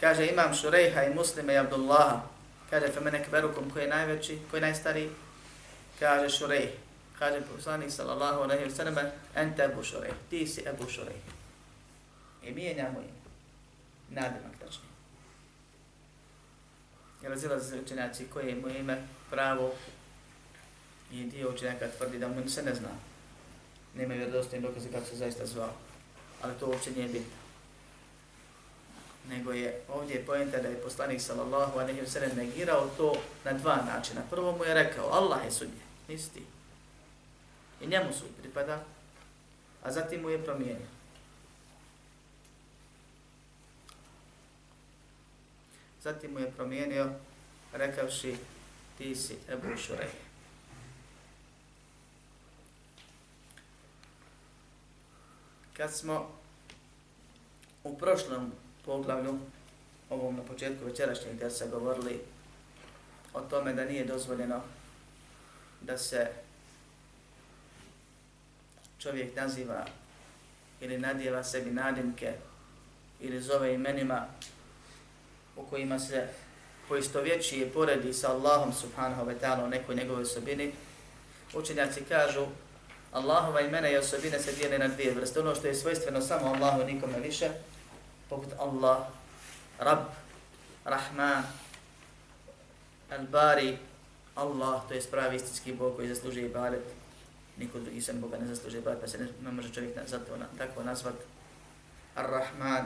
Kaže, 0.00 0.26
imam 0.26 0.54
Šurejha 0.54 1.02
i 1.02 1.14
Muslima 1.14 1.52
i 1.52 1.58
Abdullaha. 1.58 2.20
Kaže, 2.70 2.88
fe 2.88 3.00
mene 3.00 3.24
kberukom, 3.24 3.70
koji 3.70 3.82
je 3.82 3.88
najveći, 3.88 4.38
koji 4.50 4.58
je 4.58 4.62
najstariji? 4.62 5.10
Kaže, 5.98 6.38
Šurejh. 6.38 6.70
Kaže, 7.18 7.40
poslanik 7.56 7.90
sallallahu 7.90 8.42
alaihi 8.42 8.64
wa 8.64 8.76
sallam, 8.76 8.96
ente 9.34 9.64
Ebu 9.64 9.84
Šurejh, 9.84 10.14
Ti 10.30 10.46
si 10.46 10.64
Ebu 10.66 10.90
Šurejh. 10.90 11.22
I 12.42 12.52
mijenjamo 12.52 13.00
ime. 13.00 13.20
Nadimak 14.10 14.52
tačnije. 14.60 14.95
Jer 17.26 17.32
razilaze 17.32 17.80
učenjaci 17.80 18.26
koje 18.32 18.48
je 18.48 18.54
mu 18.54 18.68
ime 18.68 19.02
pravo 19.30 19.72
i 21.12 21.24
dio 21.24 21.50
učenjaka 21.50 21.88
tvrdi 21.98 22.18
da 22.18 22.28
mu 22.28 22.48
se 22.48 22.62
ne 22.62 22.74
zna. 22.74 22.88
Nema 23.94 24.14
vjerodostojni 24.14 24.66
dokaze 24.66 24.88
kako 24.92 25.06
se 25.06 25.16
zaista 25.16 25.46
zvao. 25.46 25.72
Ali 26.42 26.54
to 26.60 26.66
uopće 26.66 26.90
nije 26.90 27.08
bitno. 27.08 27.36
Nego 29.28 29.52
je 29.52 29.80
ovdje 29.88 30.26
pojenta 30.26 30.58
da 30.58 30.68
je 30.68 30.82
poslanik 30.82 31.20
sallallahu 31.20 31.78
alaihi 31.78 32.00
wa 32.00 32.06
sallam 32.06 32.36
negirao 32.36 32.90
to 32.96 33.14
na 33.44 33.52
dva 33.52 33.76
načina. 33.86 34.22
Prvo 34.30 34.52
mu 34.52 34.64
je 34.64 34.74
rekao, 34.74 35.12
Allah 35.12 35.44
je 35.44 35.50
sudje, 35.50 35.82
nisi 36.08 36.30
ti. 36.34 36.42
I 37.80 37.86
njemu 37.86 38.12
sud 38.12 38.28
pripada, 38.42 38.84
a 39.82 39.92
zatim 39.92 40.22
mu 40.22 40.30
je 40.30 40.44
promijenio. 40.44 40.95
Zatim 46.06 46.32
mu 46.32 46.38
je 46.38 46.50
promijenio, 46.50 47.10
rekavši, 47.72 48.36
ti 48.98 49.14
si 49.14 49.36
Ebu 49.48 49.76
Šurej. 49.76 50.08
Kad 55.76 55.94
smo 55.94 56.30
u 57.84 57.98
prošlom 57.98 58.52
poglavlju, 58.84 59.38
ovom 60.10 60.36
na 60.36 60.42
početku 60.42 60.84
večerašnjeg 60.84 61.34
gdje 61.34 61.50
se 61.50 61.68
govorili 61.68 62.20
o 63.34 63.40
tome 63.40 63.74
da 63.74 63.84
nije 63.84 64.04
dozvoljeno 64.04 64.62
da 65.80 65.98
se 65.98 66.30
čovjek 68.98 69.36
naziva 69.36 69.86
ili 70.80 70.98
nadjeva 70.98 71.44
sebi 71.44 71.70
nadimke 71.70 72.34
ili 73.20 73.40
zove 73.40 73.74
imenima 73.74 74.26
u 75.56 75.62
kojima 75.62 75.98
se 75.98 76.28
poistovjećuje 76.88 77.72
poredi 77.72 78.12
sa 78.12 78.30
Allahom 78.32 78.72
subhanahu 78.72 79.24
wa 79.24 79.34
ta'ala 79.40 79.64
u 79.64 79.68
nekoj 79.68 79.94
njegove 79.94 80.22
osobini, 80.22 80.72
učenjaci 81.54 82.00
kažu 82.08 82.46
Allahova 83.12 83.60
imena 83.60 83.90
i 83.90 83.96
osobine 83.96 84.38
se 84.38 84.52
dijele 84.52 84.78
na 84.78 84.88
dvije 84.88 85.14
vrste. 85.14 85.40
Ono 85.40 85.54
što 85.54 85.66
je 85.66 85.74
svojstveno 85.74 86.20
samo 86.20 86.46
Allahu 86.46 86.84
nikome 86.84 87.20
više, 87.20 87.48
poput 88.28 88.52
Allah, 88.58 89.06
Rab, 89.78 89.98
Rahman, 90.84 91.42
Al-Bari, 93.10 93.76
Allah, 94.34 94.82
to 94.88 94.94
je 94.94 95.00
pravi 95.10 95.36
istinski 95.36 95.72
Bog 95.72 95.96
koji 95.96 96.08
zaslužuje 96.08 96.46
ibadet. 96.46 96.84
Niko 97.56 97.78
drugi 97.78 98.02
sem 98.02 98.20
Boga 98.20 98.38
ne 98.38 98.46
zaslužuje 98.46 98.80
ibadet, 98.80 99.00
pa 99.00 99.08
se 99.08 99.18
ne, 99.18 99.28
ne 99.42 99.50
može 99.50 99.72
čovjek 99.72 99.96
zato 100.06 100.36
na, 100.36 100.46
tako 100.58 100.82
nazvat. 100.82 101.14
Ar-Rahman, 102.14 102.84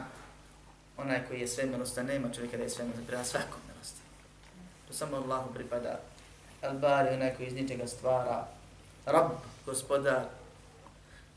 onaj 1.01 1.27
koji 1.27 1.39
je 1.39 1.47
sve 1.47 1.65
milostan, 1.65 2.05
nema 2.05 2.33
čovjeka 2.33 2.57
da 2.57 2.63
je 2.63 2.69
sve 2.69 2.83
milostan, 2.83 3.05
prema 3.05 3.23
svakom 3.23 3.61
milostan. 3.67 4.05
To 4.87 4.93
samo 4.93 5.17
Allahu 5.17 5.53
pripada. 5.53 5.99
Al-Bari, 6.61 7.13
onaj 7.13 7.35
koji 7.35 7.47
iz 7.47 7.53
ničega 7.53 7.87
stvara. 7.87 8.47
Rab, 9.05 9.31
gospodar. 9.65 10.25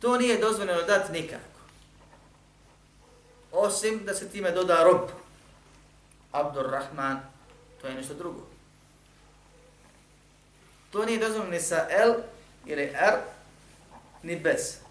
To 0.00 0.16
nije 0.16 0.38
dozvoljeno 0.38 0.83
dati 0.83 1.12
nikako. 1.12 1.61
Osim 3.53 4.05
da 4.05 4.14
se 4.14 4.29
time 4.29 4.50
doda 4.50 4.85
rob. 4.85 5.09
Abdurrahman, 6.33 7.20
to 7.81 7.87
je 7.87 7.94
nešto 7.94 8.14
drugo. 8.14 8.46
To 10.90 11.05
nije 11.05 11.18
dozvoljeno 11.18 11.50
ni 11.50 11.61
sa 11.61 11.87
L 11.90 12.14
ili 12.66 12.83
R, 12.83 13.14
ni 14.22 14.37
bez. 14.37 14.84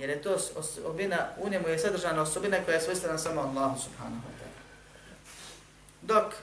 Jer 0.00 0.10
je 0.10 0.22
to 0.22 0.38
osobina, 0.56 1.28
u 1.38 1.48
njemu 1.48 1.68
je 1.68 1.78
sadržana 1.78 2.22
osobina 2.22 2.64
koja 2.64 2.74
je 2.74 2.80
svojstvena 2.80 3.18
samo 3.18 3.40
Allahu 3.40 3.80
subhanahu 3.80 4.22
wa 4.22 4.32
ta'ala. 4.40 4.60
Dok 6.02 6.34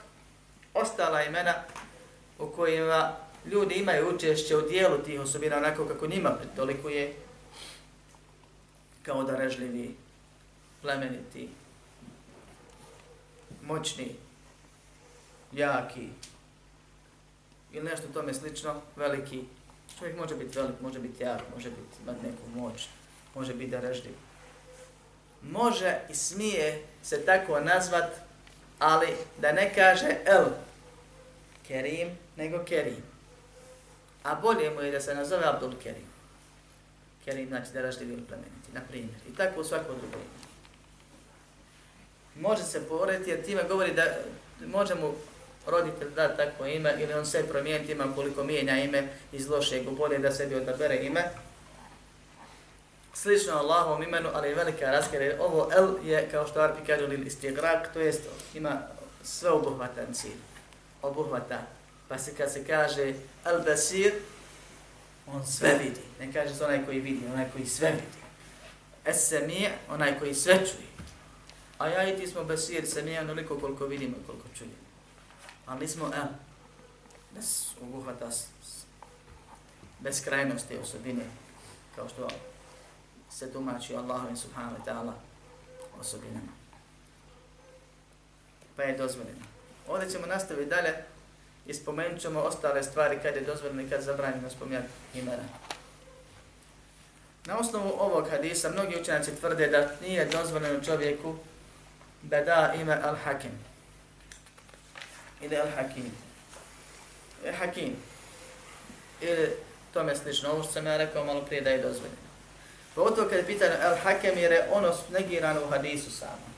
ostala 0.74 1.22
imena 1.22 1.54
u 2.38 2.46
kojima 2.46 3.16
ljudi 3.46 3.74
imaju 3.74 4.14
učešće 4.14 4.56
u 4.56 4.68
dijelu 4.68 4.98
tih 4.98 5.20
osobina 5.20 5.56
onako 5.56 5.86
kako 5.86 6.06
njima 6.06 6.30
pritolikuje, 6.30 7.14
kao 9.02 9.22
darežljivi, 9.22 9.96
plemeniti, 10.82 11.48
moćni, 13.62 14.16
jaki, 15.52 16.08
ili 17.72 17.84
nešto 17.84 18.06
tome 18.14 18.34
slično, 18.34 18.80
veliki. 18.96 19.44
Čovjek 19.98 20.18
može 20.18 20.36
biti 20.36 20.58
velik, 20.58 20.80
može 20.80 20.98
biti 20.98 21.22
jak, 21.22 21.40
može 21.54 21.70
biti 21.70 22.02
imati 22.02 22.26
neku 22.26 22.60
moć, 22.60 22.88
može 23.34 23.54
biti 23.54 23.70
darežljiv. 23.70 24.14
Može 25.42 25.98
i 26.10 26.14
smije 26.14 26.82
se 27.02 27.24
tako 27.24 27.60
nazvat, 27.60 28.10
ali 28.78 29.08
da 29.40 29.52
ne 29.52 29.74
kaže 29.74 30.16
El 30.24 30.44
Kerim, 31.66 32.08
nego 32.36 32.64
Kerim. 32.64 33.02
A 34.22 34.34
bolje 34.34 34.70
mu 34.70 34.80
je 34.80 34.92
da 34.92 35.00
se 35.00 35.14
nazove 35.14 35.44
Abdul 35.44 35.72
Kerim. 35.82 36.08
Kerim 37.24 37.48
znači 37.48 37.72
darežljiv 37.74 38.12
ili 38.12 38.22
plemeniti, 38.22 38.72
na 38.72 38.80
primjer. 38.88 39.16
I 39.32 39.36
tako 39.36 39.60
u 39.60 39.64
svako 39.64 39.92
drugo 39.92 40.16
ime. 40.16 40.38
Može 42.48 42.62
se 42.62 42.88
porediti 42.88 43.30
jer 43.30 43.44
time 43.44 43.62
govori 43.68 43.92
da 43.94 44.04
može 44.66 44.94
mu 44.94 45.12
roditelj 45.66 46.10
da 46.10 46.36
tako 46.36 46.66
ime 46.66 46.94
ili 46.98 47.14
on 47.14 47.26
se 47.26 47.48
promijeniti 47.48 47.92
ima 47.92 48.14
koliko 48.14 48.44
mijenja 48.44 48.78
ime 48.78 49.08
iz 49.32 49.48
lošeg 49.48 49.88
u 49.88 49.90
bolje 49.90 50.18
da 50.18 50.32
sebi 50.32 50.54
odabere 50.54 50.96
ime 50.96 51.24
slično 53.22 53.52
Allahovom 53.52 54.02
imenu, 54.02 54.28
ali 54.34 54.48
je 54.48 54.54
velika 54.54 54.84
razgleda. 54.84 55.42
Ovo 55.44 55.70
El 55.72 55.96
je, 56.04 56.28
kao 56.30 56.46
što 56.46 56.60
Arpi 56.60 56.86
kažu, 56.86 57.06
lil 57.06 57.26
istigrak, 57.26 57.92
to 57.92 58.00
jest 58.00 58.22
ima 58.54 58.80
sve 59.22 59.50
obuhvatan 59.50 60.14
cilj. 60.14 60.36
Obuhvata. 61.02 61.62
Pa 62.08 62.18
se 62.18 62.34
kad 62.34 62.52
se 62.52 62.66
kaže 62.66 63.14
El 63.44 63.62
Basir, 63.64 64.14
on 65.26 65.46
sve 65.46 65.78
vidi. 65.82 66.00
Ne 66.20 66.32
kaže 66.32 66.54
se 66.54 66.64
onaj 66.64 66.84
koji 66.84 67.00
vidi, 67.00 67.26
onaj 67.32 67.50
koji 67.52 67.66
sve 67.66 67.90
vidi. 67.90 68.18
Es 69.04 69.28
Semi, 69.28 69.68
onaj 69.88 70.18
koji 70.18 70.34
sve 70.34 70.54
čuje. 70.54 70.88
A 71.78 71.88
ja 71.88 72.08
i 72.08 72.16
ti 72.16 72.26
smo 72.26 72.44
Basir, 72.44 72.86
Semi, 72.86 73.18
onoliko 73.18 73.58
koliko 73.58 73.86
vidimo 73.86 74.16
i 74.16 74.26
koliko 74.26 74.44
čujemo. 74.58 74.74
Ali 75.66 75.80
nismo 75.80 76.06
El. 76.06 76.28
Nas 77.34 77.70
obuhvata 77.82 78.30
beskrajnosti 80.00 80.78
osobine, 80.78 81.24
kao 81.96 82.08
što 82.08 82.28
se 83.30 83.52
tumači 83.52 83.96
Allahovim 83.96 84.36
subhanahu 84.36 84.76
wa 84.76 84.84
ta'ala 84.84 85.12
osobinama. 86.00 86.52
Pa 88.76 88.82
je 88.82 88.98
dozvoljeno. 88.98 89.44
Ovdje 89.88 90.10
ćemo 90.10 90.26
nastaviti 90.26 90.70
dalje 90.70 90.94
i 91.66 91.74
spomenut 91.74 92.20
ćemo 92.20 92.40
ostale 92.40 92.82
stvari 92.82 93.18
kad 93.22 93.36
je 93.36 93.42
dozvoljeno 93.42 93.82
i 93.82 93.90
kad 93.90 94.02
zabranjeno 94.02 94.50
spomenuti 94.50 94.88
imena. 95.14 95.42
Na 97.46 97.58
osnovu 97.58 97.92
ovog 97.98 98.28
hadisa 98.30 98.70
mnogi 98.70 99.00
učenjaci 99.00 99.36
tvrde 99.36 99.68
da 99.68 99.90
nije 100.00 100.24
dozvoljeno 100.24 100.84
čovjeku 100.84 101.34
da 102.22 102.40
da 102.40 102.74
ime 102.80 103.00
Al-Hakim. 103.02 103.54
Ili 105.40 105.56
Al-Hakim. 105.56 106.10
E, 107.44 107.52
Hakim 107.52 107.96
Ili 109.20 109.56
tome 109.92 110.16
slično. 110.16 110.50
Ovo 110.50 110.62
što 110.62 110.72
sam 110.72 110.86
ja 110.86 110.96
rekao 110.96 111.24
malo 111.24 111.42
prije 111.42 111.62
da 111.62 111.70
je 111.70 111.82
dozvoljeno. 111.82 112.27
Pa 112.98 113.04
Pogotovo 113.04 113.28
kad 113.28 113.38
je 113.38 113.46
pitanje 113.46 113.74
El 113.80 113.96
Hakem 114.02 114.38
jer 114.38 114.52
je 114.52 114.68
ono 114.72 114.94
negirano 115.12 115.64
u 115.64 115.70
hadisu 115.70 116.10
samo. 116.10 116.48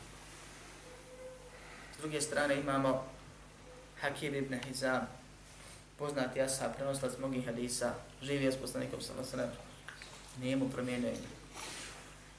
S 1.96 2.00
druge 2.00 2.20
strane 2.20 2.56
imamo 2.56 3.04
Hakim 4.00 4.34
ibn 4.34 4.54
Hizam, 4.66 5.08
poznati 5.98 6.40
ashab, 6.40 6.72
prenoslac 6.76 7.12
mnogih 7.18 7.46
hadisa, 7.46 7.92
živio 8.22 8.52
s 8.52 8.56
poslanikom 8.56 9.00
sa 9.00 9.12
Vasanem, 9.18 9.50
nije 10.40 10.56
mu 10.56 10.70
promijenio 10.70 11.08
ime. 11.08 11.28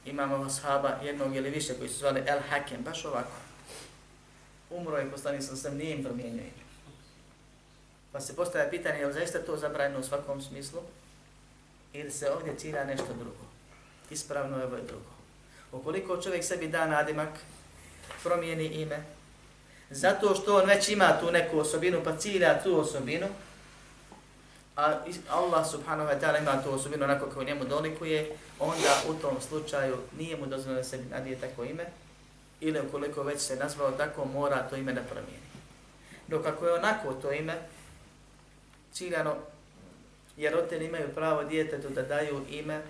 Imamo 0.05 0.45
ashaba 0.45 0.99
jednog 1.03 1.35
ili 1.35 1.49
više 1.49 1.73
koji 1.77 1.89
su 1.89 1.99
zvali 1.99 2.23
El 2.25 2.39
Hakem, 2.49 2.83
baš 2.83 3.05
ovako. 3.05 3.37
Umro 4.69 4.97
je 4.97 5.11
poslanik 5.11 5.43
sa 5.43 5.51
Vasanem, 5.51 5.77
nije 5.77 5.91
im 5.91 6.03
promijenio 6.03 6.41
ime. 6.41 6.63
Pa 8.11 8.19
se 8.19 8.35
postavlja 8.35 8.69
pitanje, 8.69 8.99
je 8.99 9.07
li 9.07 9.13
zaista 9.13 9.45
to 9.45 9.57
zabranjeno 9.57 9.99
u 9.99 10.03
svakom 10.03 10.41
smislu? 10.41 10.81
Ili 11.93 12.11
se 12.11 12.31
ovdje 12.31 12.55
cilja 12.57 12.85
nešto 12.85 13.13
drugo? 13.19 13.50
Ispravno 14.11 14.57
je 14.57 14.65
ovo 14.65 14.75
je 14.75 14.83
drugo. 14.83 15.11
Ukoliko 15.71 16.21
čovjek 16.21 16.43
sebi 16.43 16.67
da 16.67 16.87
nadimak, 16.87 17.29
promijeni 18.23 18.65
ime, 18.65 19.03
zato 19.89 20.35
što 20.35 20.57
on 20.57 20.65
već 20.65 20.89
ima 20.89 21.19
tu 21.19 21.31
neku 21.31 21.59
osobinu, 21.59 22.01
pa 22.03 22.17
cilja 22.17 22.63
tu 22.63 22.79
osobinu, 22.79 23.27
a 24.75 24.99
Allah 25.29 25.67
subhanahu 25.71 26.09
wa 26.09 26.19
ta'ala 26.19 26.39
ima 26.39 26.63
tu 26.63 26.73
osobinu 26.73 27.03
onako 27.03 27.25
kao 27.25 27.43
njemu 27.43 27.65
dolikuje, 27.65 28.35
onda 28.59 29.01
u 29.09 29.13
tom 29.13 29.41
slučaju 29.41 29.97
nije 30.17 30.37
mu 30.37 30.45
dozvoljeno 30.45 30.81
da 30.81 30.83
sebi 30.83 31.03
nadije 31.09 31.39
tako 31.39 31.63
ime, 31.63 31.85
ili 32.59 32.79
ukoliko 32.79 33.23
već 33.23 33.41
se 33.41 33.55
nazvao 33.55 33.91
tako, 33.91 34.25
mora 34.25 34.67
to 34.69 34.75
ime 34.75 34.93
da 34.93 35.01
promijeni. 35.01 35.51
Dok 36.27 36.45
ako 36.45 36.67
je 36.67 36.73
onako 36.73 37.13
to 37.13 37.31
ime, 37.31 37.57
ciljano, 38.93 39.35
jer 40.37 40.53
roditelji 40.53 40.85
imaju 40.85 41.13
pravo 41.15 41.43
djetetu 41.43 41.89
da 41.89 42.01
daju 42.01 42.45
ime 42.49 42.81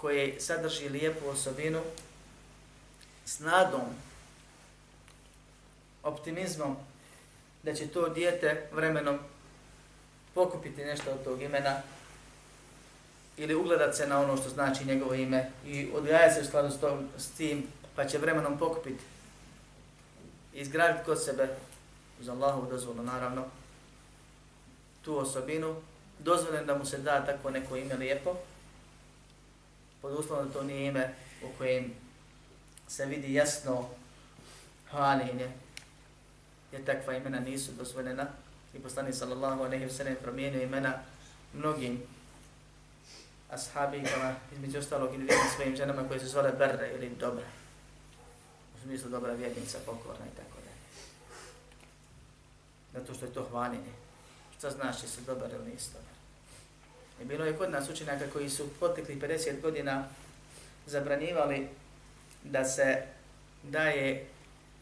koje 0.00 0.40
sadrži 0.40 0.88
lijepu 0.88 1.28
osobinu 1.28 1.80
s 3.24 3.38
nadom, 3.38 3.80
optimizmom 6.02 6.76
da 7.62 7.74
će 7.74 7.86
to 7.86 8.08
dijete 8.08 8.68
vremenom 8.72 9.18
pokupiti 10.34 10.84
nešto 10.84 11.10
od 11.10 11.24
tog 11.24 11.42
imena 11.42 11.82
ili 13.36 13.54
ugledat 13.54 13.96
se 13.96 14.06
na 14.06 14.20
ono 14.20 14.36
što 14.36 14.48
znači 14.48 14.84
njegovo 14.84 15.14
ime 15.14 15.50
i 15.66 15.88
odgaja 15.94 16.34
se 16.34 16.40
u 16.40 16.44
skladu 16.44 16.70
s, 16.70 16.80
tom, 16.80 17.08
s 17.18 17.30
tim 17.30 17.66
pa 17.96 18.04
će 18.04 18.18
vremenom 18.18 18.58
pokupiti. 18.58 19.04
I 20.54 20.60
izgraditi 20.60 21.04
kod 21.04 21.24
sebe 21.24 21.48
uz 22.20 22.28
Allahovu 22.28 22.70
dozvolu 22.70 23.02
naravno 23.02 23.44
tu 25.02 25.18
osobinu 25.18 25.76
dozvoljen 26.18 26.66
da 26.66 26.78
mu 26.78 26.86
se 26.86 26.98
da 26.98 27.26
tako 27.26 27.50
neko 27.50 27.76
ime 27.76 27.94
lijepo 27.94 28.36
pod 30.02 30.18
uslovom 30.18 30.46
da 30.46 30.52
to 30.52 30.62
nije 30.62 30.86
ime 30.86 31.14
u 31.42 31.58
kojem 31.58 31.94
se 32.88 33.06
vidi 33.06 33.34
jasno 33.34 33.88
hvaljenje, 34.90 35.52
jer 36.72 36.84
takva 36.84 37.16
imena 37.16 37.40
nisu 37.40 37.72
dozvoljena 37.72 38.26
i 38.74 38.78
poslani 38.78 39.12
sallallahu 39.12 39.62
aleyhi 39.62 39.88
wa 39.88 39.96
sallam 39.96 40.16
promijenio 40.22 40.62
imena 40.62 40.94
mnogim 41.54 42.02
ashabikama, 43.50 44.34
između 44.52 44.78
ostalog 44.78 45.14
ili 45.14 45.24
vjernim 45.24 45.48
svojim 45.56 45.76
ženama 45.76 46.08
koje 46.08 46.20
se 46.20 46.26
zvole 46.26 46.52
Berre 46.52 46.92
ili 46.94 47.08
Dobra. 47.08 47.46
U 48.76 48.82
smislu 48.82 49.10
dobra 49.10 49.32
vjernica, 49.32 49.78
pokorna 49.86 50.26
i 50.26 50.36
tako 50.36 50.58
da. 50.64 50.70
Zato 52.98 53.14
što 53.14 53.26
je 53.26 53.32
to 53.32 53.48
hvaljenje. 53.50 53.92
Šta 54.58 54.70
znaš, 54.70 55.02
jesi 55.02 55.20
dobar 55.26 55.50
ili 55.50 55.70
nisi 55.70 55.90
dobar? 55.92 56.09
I 57.22 57.24
bilo 57.24 57.44
je 57.44 57.56
kod 57.56 57.70
nas 57.70 57.90
učenjaka 57.90 58.24
koji 58.32 58.50
su 58.50 58.68
potekli 58.80 59.20
50 59.20 59.60
godina 59.60 60.04
zabranjivali 60.86 61.68
da 62.44 62.64
se 62.64 63.02
daje 63.62 64.26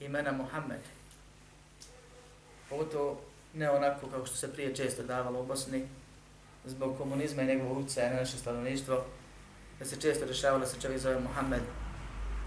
imena 0.00 0.32
Muhammed. 0.32 0.80
Pogotovo 2.68 3.20
ne 3.54 3.70
onako 3.70 4.06
kao 4.06 4.26
što 4.26 4.36
se 4.36 4.52
prije 4.52 4.74
često 4.74 5.02
davalo 5.02 5.40
u 5.40 5.46
Bosni, 5.46 5.88
zbog 6.64 6.98
komunizma 6.98 7.42
i 7.42 7.46
njegovog 7.46 7.78
utjecaja 7.78 8.10
na 8.10 8.16
naše 8.16 8.36
stanovništvo, 8.36 9.04
da 9.78 9.84
se 9.84 10.00
često 10.00 10.26
rešavalo 10.26 10.60
da 10.60 10.66
se 10.66 10.80
čovjek 10.80 11.00
zove 11.00 11.20
Muhammed, 11.20 11.62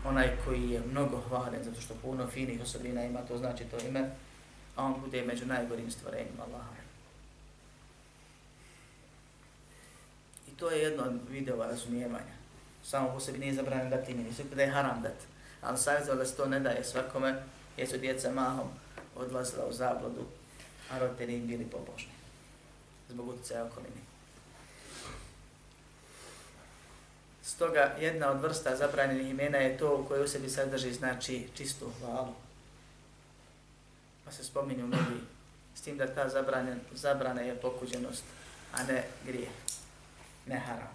onaj 0.05 0.37
koji 0.45 0.69
je 0.69 0.81
mnogo 0.91 1.21
hvalen, 1.29 1.63
zato 1.63 1.81
što 1.81 1.93
puno 1.93 2.27
finih 2.27 2.61
osobina 2.61 3.03
ima, 3.03 3.19
to 3.21 3.37
znači 3.37 3.63
to 3.63 3.77
ime, 3.87 4.09
a 4.75 4.83
on 4.83 5.01
bude 5.01 5.23
među 5.25 5.45
najgorim 5.45 5.91
stvorenjima 5.91 6.43
Allaha. 6.43 6.80
To 10.61 10.69
je 10.69 10.81
jedno 10.81 11.03
od 11.03 11.19
videova 11.29 11.67
razumijevanja. 11.67 12.35
Samo 12.83 13.13
po 13.13 13.19
sebi 13.19 13.37
nije 13.37 13.53
zabranjeno 13.53 13.89
dati 13.89 14.11
ime, 14.11 14.23
nije, 14.23 14.33
da 14.55 14.61
je 14.61 14.71
haram 14.71 15.01
dati. 15.01 15.25
Ali 15.61 15.77
savjetovao 15.77 16.15
da 16.15 16.25
se 16.25 16.35
to 16.35 16.45
ne 16.45 16.59
daje 16.59 16.83
svakome, 16.83 17.43
jer 17.77 17.87
su 17.87 17.97
djeca 17.97 18.31
mahom 18.31 18.67
odlazila 19.15 19.65
u 19.65 19.73
zablodu, 19.73 20.25
a 20.91 20.99
roditelji 20.99 21.33
im 21.33 21.47
bili 21.47 21.65
pobožni. 21.65 22.11
Zbog 23.09 23.27
utjecaja 23.29 23.65
okolini. 23.65 24.01
Stoga 27.43 27.95
jedna 27.99 28.31
od 28.31 28.41
vrsta 28.41 28.75
zabranjenih 28.75 29.29
imena 29.29 29.57
je 29.57 29.77
to 29.77 29.97
u 29.97 30.05
kojoj 30.07 30.23
u 30.23 30.27
sebi 30.27 30.49
sadrži 30.49 30.93
znači 30.93 31.47
čistu 31.57 31.91
hvalu. 31.99 32.33
Pa 34.25 34.31
se 34.31 34.43
spominju 34.43 34.87
mnogi 34.87 35.21
s 35.75 35.81
tim 35.81 35.97
da 35.97 36.15
ta 36.15 36.29
zabranjen, 36.29 36.79
zabrana 36.93 37.41
je 37.41 37.55
pokuđenost, 37.55 38.23
a 38.73 38.83
ne 38.83 39.03
grijeh 39.25 39.49
ne 40.51 40.59
haram. 40.59 40.91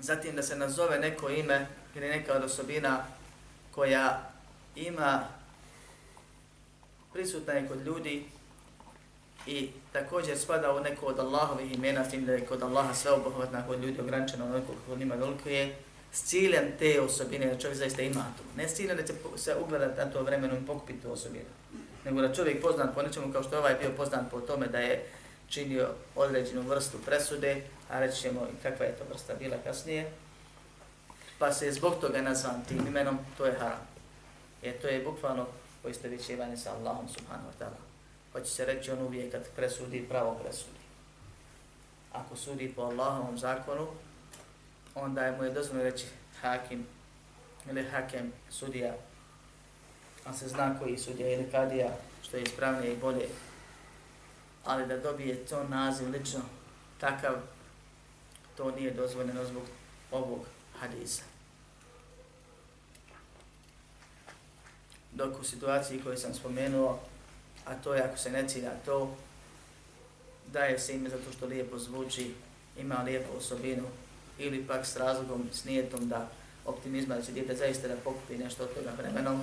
Zatim 0.00 0.36
da 0.36 0.42
se 0.42 0.56
nazove 0.56 0.98
neko 0.98 1.30
ime 1.30 1.66
ili 1.94 2.08
neka 2.08 2.32
od 2.32 2.44
osobina 2.44 3.04
koja 3.70 4.30
ima 4.76 5.24
prisutna 7.12 7.52
je 7.52 7.68
kod 7.68 7.86
ljudi 7.86 8.24
i 9.46 9.70
također 9.92 10.38
spada 10.38 10.72
u 10.72 10.80
neko 10.80 11.06
od 11.06 11.18
Allahovih 11.18 11.74
imena, 11.74 12.04
tim 12.04 12.26
da 12.26 12.32
je 12.32 12.46
kod 12.46 12.62
Allaha 12.62 12.94
sve 12.94 13.10
obuhvatna 13.10 13.66
kod 13.66 13.82
ljudi 13.82 14.00
ograničeno 14.00 14.44
onoliko 14.44 14.72
kod 14.86 14.98
njima 14.98 15.14
veliko 15.14 15.48
je, 15.48 15.76
s 16.12 16.22
ciljem 16.22 16.64
te 16.78 17.00
osobine 17.00 17.46
da 17.46 17.58
čovjek 17.58 17.78
zaista 17.78 18.02
ima 18.02 18.24
to. 18.38 18.42
Ne 18.56 18.68
s 18.68 18.74
ciljem 18.74 18.96
da 18.96 19.02
će 19.02 19.12
se 19.36 19.56
ugledati 19.64 19.98
na 19.98 20.10
to 20.10 20.22
vremenu 20.22 20.56
i 20.56 20.66
pokupiti 20.66 21.02
tu 21.02 21.12
osobinu, 21.12 21.44
nego 22.04 22.20
da 22.20 22.34
čovjek 22.34 22.62
poznat 22.62 22.94
po 22.94 23.02
nečemu 23.02 23.32
kao 23.32 23.42
što 23.42 23.54
je 23.54 23.58
ovaj 23.58 23.74
bio 23.74 23.90
poznat 23.96 24.30
po 24.30 24.40
tome 24.40 24.66
da 24.66 24.78
je 24.78 25.06
činio 25.50 25.88
određenu 26.16 26.62
vrstu 26.62 26.98
presude, 27.06 27.62
a 27.90 28.00
reći 28.00 28.20
ćemo 28.20 28.40
i 28.40 28.62
kakva 28.62 28.86
je 28.86 28.96
to 28.96 29.04
vrsta 29.10 29.34
bila 29.34 29.56
kasnije, 29.64 30.10
pa 31.38 31.52
se 31.52 31.66
je 31.66 31.72
zbog 31.72 32.00
toga 32.00 32.22
nazvan 32.22 32.64
tim 32.68 32.86
imenom, 32.86 33.18
to 33.38 33.46
je 33.46 33.58
haram. 33.58 33.86
Jer 34.62 34.80
to 34.80 34.88
je 34.88 35.04
bukvalno 35.04 35.46
poistovićivanje 35.82 36.56
sa 36.56 36.72
Allahom 36.72 37.08
subhanahu 37.08 37.48
wa 37.48 37.64
ta'ala. 37.64 37.80
Hoće 38.32 38.50
se 38.50 38.64
reći 38.64 38.90
on 38.90 39.02
uvijek 39.02 39.32
kad 39.32 39.50
presudi, 39.56 40.06
pravo 40.08 40.34
presudi. 40.34 40.80
Ako 42.12 42.36
sudi 42.36 42.72
po 42.76 42.82
Allahovom 42.82 43.38
zakonu, 43.38 43.86
onda 44.94 45.24
je 45.24 45.36
mu 45.36 45.44
je 45.44 45.50
dozvoljeno 45.50 45.90
reći 45.90 46.06
hakim 46.40 46.86
ili 47.70 47.84
hakem 47.84 48.32
sudija, 48.50 48.94
a 50.24 50.32
se 50.32 50.48
zna 50.48 50.78
koji 50.78 50.98
sudija 50.98 51.32
ili 51.32 51.50
kadija, 51.50 51.88
što 52.22 52.36
je 52.36 52.42
ispravnije 52.42 52.92
i 52.92 52.96
bolje 52.96 53.28
ali 54.64 54.86
da 54.86 54.96
dobije 54.96 55.46
to 55.46 55.64
naziv 55.64 56.10
lično 56.10 56.40
takav 57.00 57.34
to 58.56 58.70
nije 58.70 58.90
dozvoljeno 58.90 59.44
zbog 59.44 59.62
ovog 60.10 60.40
hadisa. 60.80 61.22
Dok 65.12 65.40
u 65.40 65.44
situaciji 65.44 66.02
koju 66.02 66.18
sam 66.18 66.34
spomenuo, 66.34 67.00
a 67.66 67.74
to 67.74 67.94
je 67.94 68.02
ako 68.02 68.16
se 68.16 68.30
ne 68.30 68.48
cilja 68.48 68.70
to, 68.84 69.16
daje 70.52 70.78
se 70.78 70.94
ime 70.94 71.08
zato 71.10 71.32
što 71.32 71.46
lijepo 71.46 71.78
zvuči, 71.78 72.34
ima 72.78 73.02
lijepu 73.02 73.36
osobinu, 73.36 73.86
ili 74.38 74.66
pak 74.66 74.86
s 74.86 74.96
razlogom, 74.96 75.48
s 75.52 75.64
nijetom 75.64 76.08
da 76.08 76.28
optimizma 76.64 77.14
da 77.14 77.22
će 77.22 77.32
djete 77.32 77.56
zaista 77.56 77.88
da 77.88 77.96
pokupi 77.96 78.38
nešto 78.38 78.62
od 78.62 78.74
toga 78.74 78.90
vremenom, 78.98 79.42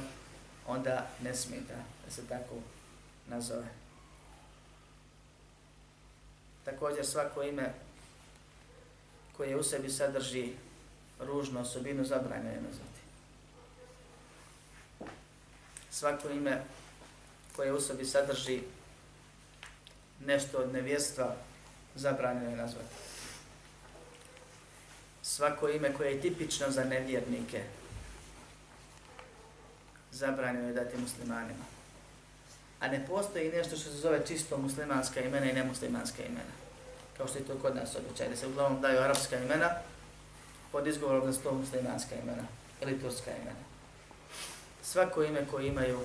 onda 0.68 1.08
ne 1.24 1.36
smeta 1.36 1.76
da 2.06 2.12
se 2.12 2.28
tako 2.30 2.56
nazove. 3.28 3.87
Također 6.68 7.06
svako 7.06 7.44
ime 7.44 7.74
koje 9.38 9.56
u 9.56 9.64
sebi 9.64 9.90
sadrži 9.90 10.52
ružnu 11.20 11.62
osobinu 11.62 12.06
zabranjeno 12.06 12.50
je 12.50 12.62
nazvati. 12.62 13.02
Svako 15.92 16.30
ime 16.30 16.62
koje 17.56 17.74
u 17.74 17.82
sebi 17.82 18.06
sadrži 18.06 18.62
nešto 20.26 20.58
od 20.58 20.74
nevjestva 20.74 21.36
zabranjeno 21.96 22.50
je 22.50 22.58
nazvati. 22.58 22.96
Svako 25.22 25.70
ime 25.70 25.94
koje 25.94 26.12
je 26.12 26.22
tipično 26.22 26.72
za 26.72 26.84
nevjernike 26.84 27.64
zabranjeno 30.12 30.68
je 30.68 30.74
dati 30.74 30.98
muslimanima. 30.98 31.66
A 32.80 32.88
ne 32.88 33.06
postoji 33.08 33.52
nešto 33.52 33.76
što 33.76 33.90
se 33.90 33.98
zove 33.98 34.26
čisto 34.28 34.58
muslimanska 34.58 35.22
imena 35.22 35.52
i 35.52 35.54
nemuslimanska 35.54 36.24
imena. 36.24 36.57
Kao 37.18 37.28
što 37.28 37.38
je 37.38 37.46
to 37.46 37.56
kod 37.62 37.76
nas 37.76 37.96
običaj, 37.96 38.30
da 38.30 38.36
se 38.36 38.48
uglavnom 38.48 38.82
daju 38.82 39.00
arapska 39.00 39.38
imena 39.38 39.70
pod 40.72 40.88
izgovorom 40.88 41.26
da 41.26 41.34
su 41.34 41.40
to 41.40 41.52
muslimanska 41.52 42.16
imena 42.16 42.44
ili 42.82 43.02
turska 43.02 43.32
imena. 43.32 43.60
Svako 44.84 45.24
ime 45.24 45.48
koje 45.52 45.68
imaju 45.68 46.00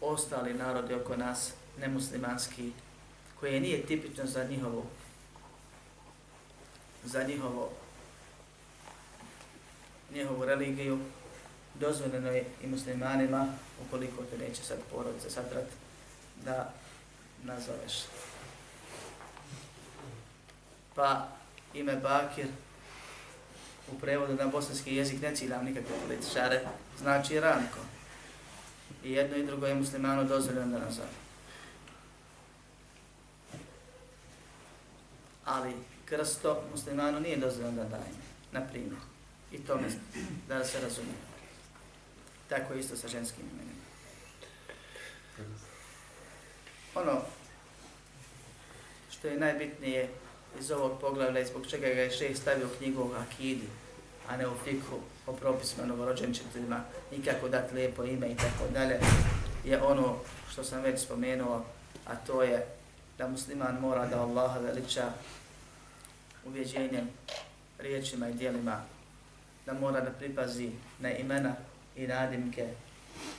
ostali 0.00 0.54
narodi 0.54 0.94
oko 0.94 1.16
nas, 1.16 1.52
nemuslimanski, 1.80 2.72
koje 3.40 3.60
nije 3.60 3.86
tipično 3.86 4.26
za 4.26 4.44
njihovo, 4.44 4.84
za 7.04 7.22
njihovo 7.22 7.70
njihovu 10.14 10.44
religiju, 10.44 10.98
dozvoljeno 11.74 12.30
je 12.30 12.44
i 12.62 12.66
muslimanima, 12.66 13.46
ukoliko 13.86 14.22
te 14.30 14.38
neće 14.38 14.62
sad 14.62 14.78
porodice 14.90 15.30
satrat, 15.30 15.66
da 16.44 16.72
nazoveš. 17.42 17.92
Pa 20.94 21.28
ime 21.74 21.96
Bakir 21.96 22.46
u 23.92 23.98
prevodu 23.98 24.34
na 24.34 24.46
bosanski 24.46 24.96
jezik 24.96 25.22
ne 25.22 25.36
ciljam 25.36 25.64
nikakve 25.64 25.94
političare, 26.06 26.60
znači 26.98 27.40
Ranko. 27.40 27.78
I 29.04 29.12
jedno 29.12 29.36
i 29.36 29.46
drugo 29.46 29.66
je 29.66 29.74
muslimano 29.74 30.24
dozvoljeno 30.24 30.78
da 30.78 30.84
nazove. 30.84 31.08
Ali 35.44 35.74
krsto 36.04 36.62
muslimano 36.72 37.20
nije 37.20 37.36
dozvoljeno 37.36 37.82
da 37.82 37.88
daje, 37.88 38.12
na 38.52 38.60
primjer. 38.60 39.00
I 39.52 39.58
to 39.58 39.76
ne 39.76 39.88
da 40.48 40.64
se 40.64 40.80
razumije. 40.80 41.14
Tako 42.48 42.74
isto 42.74 42.96
sa 42.96 43.08
ženskim 43.08 43.44
imenima. 43.52 43.80
Ono 46.94 47.20
što 49.10 49.28
je 49.28 49.38
najbitnije 49.38 50.08
iz 50.60 50.70
ovog 50.70 51.00
poglavlja 51.00 51.40
i 51.40 51.46
zbog 51.46 51.66
čega 51.66 51.86
ga 51.86 52.00
je 52.00 52.10
šeh 52.10 52.36
stavio 52.36 52.68
knjigu 52.78 53.02
o 53.02 53.14
akidi, 53.14 53.68
a 54.28 54.36
ne 54.36 54.48
u 54.48 54.54
fikhu 54.64 54.96
o 55.26 55.32
propisima 55.32 55.86
novorođenčetima, 55.86 56.84
nikako 57.12 57.48
dati 57.48 57.74
lijepo 57.74 58.04
ime 58.04 58.30
i 58.30 58.36
tako 58.36 58.72
dalje, 58.72 59.00
je 59.64 59.82
ono 59.82 60.16
što 60.52 60.64
sam 60.64 60.82
već 60.82 61.00
spomenuo, 61.00 61.64
a 62.06 62.16
to 62.16 62.42
je 62.42 62.66
da 63.18 63.28
musliman 63.28 63.80
mora 63.80 64.06
da 64.06 64.20
Allaha 64.22 64.58
veliča 64.58 65.12
uvjeđenjem, 66.46 67.08
riječima 67.78 68.28
i 68.28 68.32
dijelima, 68.34 68.80
da 69.66 69.72
mora 69.72 70.00
da 70.00 70.10
pripazi 70.10 70.70
na 70.98 71.12
imena 71.12 71.54
i 71.96 72.06
nadimke, 72.06 72.68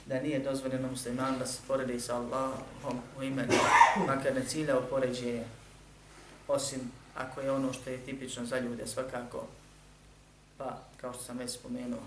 da 0.06 0.20
nije 0.20 0.40
dozvoljeno 0.40 0.88
musliman 0.88 1.40
da 1.40 1.46
se 1.48 1.60
poredi 1.68 2.00
sa 2.00 2.16
Allahom 2.16 3.02
u 3.20 3.24
imenu, 3.24 3.54
makar 4.08 4.36
ne 4.36 4.46
cilja 4.46 4.78
u 4.80 4.90
poređenje, 4.90 5.44
osim 6.48 6.92
ako 7.16 7.42
je 7.42 7.52
ono 7.52 7.74
što 7.74 7.90
je 7.90 8.06
tipično 8.06 8.46
za 8.46 8.60
ljude 8.60 8.88
svakako, 8.88 9.48
pa 10.58 10.82
kao 11.02 11.14
što 11.14 11.24
sam 11.24 11.38
već 11.38 11.52
spomenuo, 11.52 12.04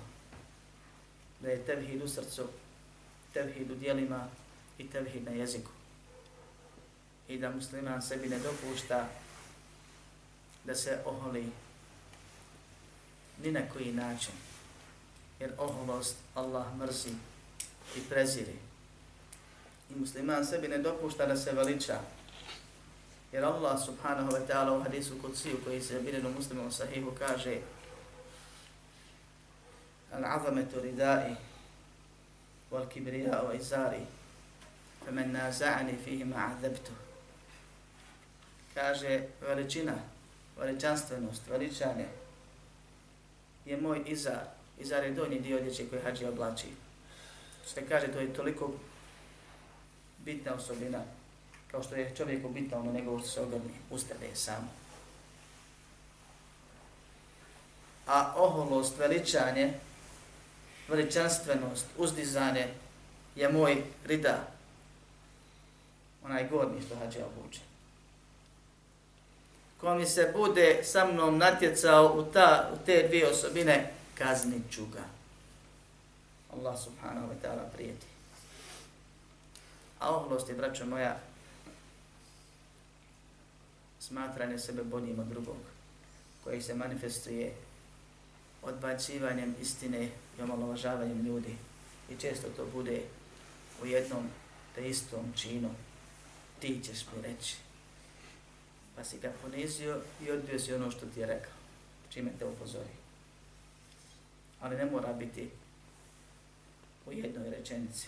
da 1.40 1.50
je 1.50 1.64
tevhid 1.64 2.02
u 2.02 2.08
srcu, 2.08 2.48
tevhid 3.32 3.70
u 3.70 3.74
dijelima 3.74 4.28
i 4.78 4.88
tevhid 4.88 5.24
na 5.24 5.30
jeziku. 5.30 5.70
I 7.28 7.38
da 7.38 7.50
musliman 7.50 8.02
sebi 8.02 8.28
ne 8.28 8.38
dopušta 8.38 9.08
da 10.64 10.74
se 10.74 10.98
oholi 11.04 11.46
ni 13.42 13.52
na 13.52 13.60
koji 13.72 13.92
način. 13.92 14.34
Jer 15.40 15.52
oholost 15.58 16.16
Allah 16.34 16.76
mrzi 16.76 17.10
i 17.96 18.00
preziri. 18.08 18.56
I 19.90 19.98
musliman 19.98 20.46
sebi 20.46 20.68
ne 20.68 20.78
dopušta 20.78 21.26
da 21.26 21.36
se 21.36 21.52
veliča. 21.52 22.00
Jer 23.34 23.44
Allah 23.44 23.74
subhanahu 23.74 24.30
wa 24.30 24.46
ta'ala 24.46 24.72
u 24.72 24.82
hadisu 24.82 25.18
kuciju 25.22 25.56
koji 25.64 25.82
se 25.82 26.00
bilinu 26.00 26.30
muslimom 26.30 26.72
sahihu 26.72 27.10
kaže 27.18 27.58
Al-azametu 30.12 30.80
ridai 30.80 31.36
wal-kibriya'u 32.70 33.56
izari 33.56 34.06
Femen 35.04 35.32
naza'ani 35.32 35.98
fihima 36.04 36.36
azabtu 36.36 36.92
Kaže 38.74 39.20
veličina, 39.40 39.94
veličanstvenost, 40.58 41.42
veličanje 41.50 42.06
je 43.64 43.76
moj 43.76 44.02
izar, 44.06 44.46
izar 44.78 45.04
je 45.04 45.10
donji 45.10 45.40
dio 45.40 45.56
odjeće 45.56 45.88
koji 45.88 46.02
hađi 46.02 46.26
oblači. 46.26 46.66
Što 47.70 47.80
kaže, 47.88 48.12
to 48.12 48.20
je 48.20 48.34
toliko 48.34 48.72
bitna 50.18 50.54
osobina 50.54 51.02
kao 51.74 51.82
što 51.82 51.94
je 51.94 52.14
čovjeku 52.16 52.48
bitno 52.48 52.78
ono 52.78 52.92
nego 52.92 53.18
što 53.18 53.28
se 53.28 53.40
ogrni, 53.40 53.74
ustade 53.90 54.26
je 54.26 54.36
samo. 54.36 54.68
A 58.06 58.34
oholost, 58.36 58.98
veličanje, 58.98 59.74
veličanstvenost, 60.88 61.86
uzdizanje 61.98 62.68
je 63.36 63.48
moj 63.48 63.82
rida, 64.04 64.38
onaj 66.24 66.48
gornji 66.48 66.82
što 66.86 66.96
hađe 66.96 67.24
obuče 67.24 67.60
ko 69.80 69.94
mi 69.94 70.06
se 70.06 70.32
bude 70.36 70.80
sa 70.84 71.06
mnom 71.06 71.38
natjecao 71.38 72.14
u, 72.16 72.22
ta, 72.32 72.70
u 72.74 72.86
te 72.86 73.08
dvije 73.08 73.28
osobine, 73.28 73.92
kaznit 74.14 74.62
ću 74.70 74.86
ga. 74.86 75.04
Allah 76.52 76.78
subhanahu 76.78 77.26
wa 77.26 77.36
ta'ala 77.42 77.68
prijeti. 77.74 78.06
A 80.00 80.16
oholost 80.16 80.48
je, 80.48 80.54
braćo 80.54 80.86
moja, 80.86 81.16
smatranje 84.08 84.58
sebe 84.58 84.82
boljim 84.82 85.18
od 85.18 85.26
drugog, 85.26 85.56
koji 86.44 86.62
se 86.62 86.74
manifestuje 86.74 87.54
odbacivanjem 88.62 89.54
istine 89.62 90.08
i 90.38 90.42
omalovažavanjem 90.42 91.26
ljudi. 91.26 91.56
I 92.10 92.16
često 92.20 92.48
to 92.56 92.66
bude 92.72 93.02
u 93.82 93.86
jednom 93.86 94.28
te 94.74 94.88
istom 94.88 95.32
činu. 95.36 95.70
Ti 96.60 96.80
ćeš 96.84 97.06
mi 97.16 97.22
reći, 97.22 97.56
pa 98.96 99.04
si 99.04 99.18
ga 99.18 99.32
ponizio 99.42 100.00
i 100.22 100.30
odbio 100.30 100.58
si 100.58 100.74
ono 100.74 100.90
što 100.90 101.06
ti 101.06 101.20
je 101.20 101.26
rekao, 101.26 101.52
čime 102.10 102.30
te 102.38 102.44
upozori. 102.44 102.94
Ali 104.60 104.76
ne 104.76 104.84
mora 104.84 105.12
biti 105.12 105.50
u 107.06 107.12
jednoj 107.12 107.50
rečenici. 107.50 108.06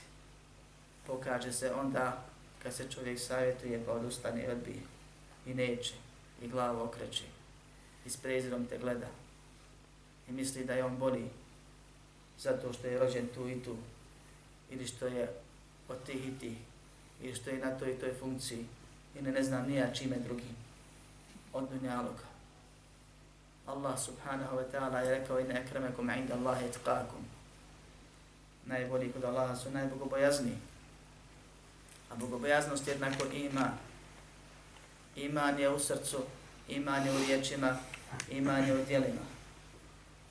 Pokaže 1.07 1.53
se 1.53 1.72
onda 1.74 2.24
kad 2.62 2.74
se 2.74 2.90
čovjek 2.90 3.20
savjetuje 3.20 3.82
pa 3.86 3.92
odustane 3.92 4.44
i 4.44 4.51
odbije 4.51 4.95
i 5.47 5.55
neće 5.55 5.94
i 6.42 6.49
glavu 6.49 6.82
okreće 6.82 7.24
i 8.07 8.11
s 8.11 8.16
prezirom 8.16 8.66
te 8.66 8.78
gleda 8.78 9.09
i 10.28 10.32
misli 10.32 10.64
da 10.64 10.74
je 10.74 10.84
on 10.84 10.97
bolji 10.97 11.28
zato 12.38 12.72
što 12.72 12.86
je 12.86 12.99
rođen 12.99 13.28
tu 13.34 13.49
i 13.49 13.62
tu 13.62 13.76
ili 14.70 14.86
što 14.86 15.07
je 15.07 15.32
od 15.88 16.03
tih 16.07 16.28
i 16.28 16.38
tih 16.38 16.59
ili 17.22 17.34
što 17.34 17.51
je 17.51 17.59
na 17.59 17.78
toj 17.78 17.90
i 17.90 17.99
toj 17.99 18.14
funkciji 18.20 18.66
ili 19.14 19.32
ne 19.32 19.42
znam 19.42 19.68
nija 19.68 19.94
čime 19.94 20.16
drugim 20.16 20.57
od 21.53 21.68
dunjaluka. 21.70 22.24
Allah 23.66 23.99
subhanahu 23.99 24.57
wa 24.57 24.64
ta'ala 24.72 24.99
je 25.03 25.18
rekao 25.18 25.40
inna 25.40 25.55
akramakum 25.59 26.11
inda 26.11 26.34
Allahi 26.34 26.66
itqakum. 26.66 27.24
Najbolji 28.66 29.12
kod 29.12 29.24
Allaha 29.24 29.57
su 29.57 29.70
najbogobojazni. 29.70 30.53
A 32.11 32.14
bogobojaznost 32.14 32.88
jednako 32.88 33.24
ima. 33.32 33.70
Iman 35.16 35.58
je 35.58 35.68
u 35.68 35.78
srcu 35.78 36.18
iman 36.68 37.06
je 37.06 37.12
u 37.12 37.18
riječima, 37.18 37.76
iman 38.30 38.68
je 38.68 38.74
u 38.74 38.84
dijelima. 38.84 39.20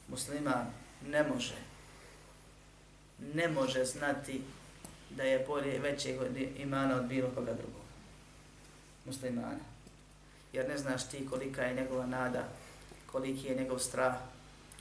Musliman 0.07 0.65
ne 1.07 1.23
može, 1.23 1.55
ne 3.33 3.47
može 3.47 3.86
znati 3.86 4.41
da 5.09 5.23
je 5.23 5.45
bolje 5.47 5.79
većeg 5.79 6.15
imana 6.57 6.95
od 6.95 7.05
bilo 7.05 7.29
koga 7.36 7.53
drugog. 7.53 7.81
Muslimana. 9.05 9.59
Jer 10.53 10.69
ne 10.69 10.77
znaš 10.77 11.09
ti 11.09 11.27
kolika 11.29 11.61
je 11.61 11.75
njegova 11.75 12.05
nada, 12.05 12.43
koliki 13.11 13.47
je 13.47 13.55
njegov 13.55 13.79
strah, 13.79 14.15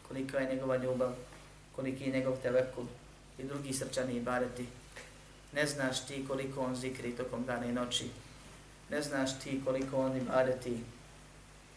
kolika 0.08 0.38
je 0.38 0.54
njegova 0.54 0.76
ljubav, 0.76 1.14
koliki 1.76 2.04
je 2.04 2.12
njegov 2.12 2.36
telekul 2.42 2.84
i 3.38 3.42
drugi 3.42 3.72
srčani 3.72 4.16
ibadeti. 4.16 4.66
Ne 5.52 5.66
znaš 5.66 6.06
ti 6.06 6.24
koliko 6.28 6.60
on 6.60 6.76
zikri 6.76 7.16
tokom 7.16 7.44
dana 7.44 7.66
i 7.66 7.72
noći. 7.72 8.10
Ne 8.90 9.02
znaš 9.02 9.38
ti 9.38 9.60
koliko 9.64 9.96
on 9.96 10.16
ibadeti. 10.16 10.80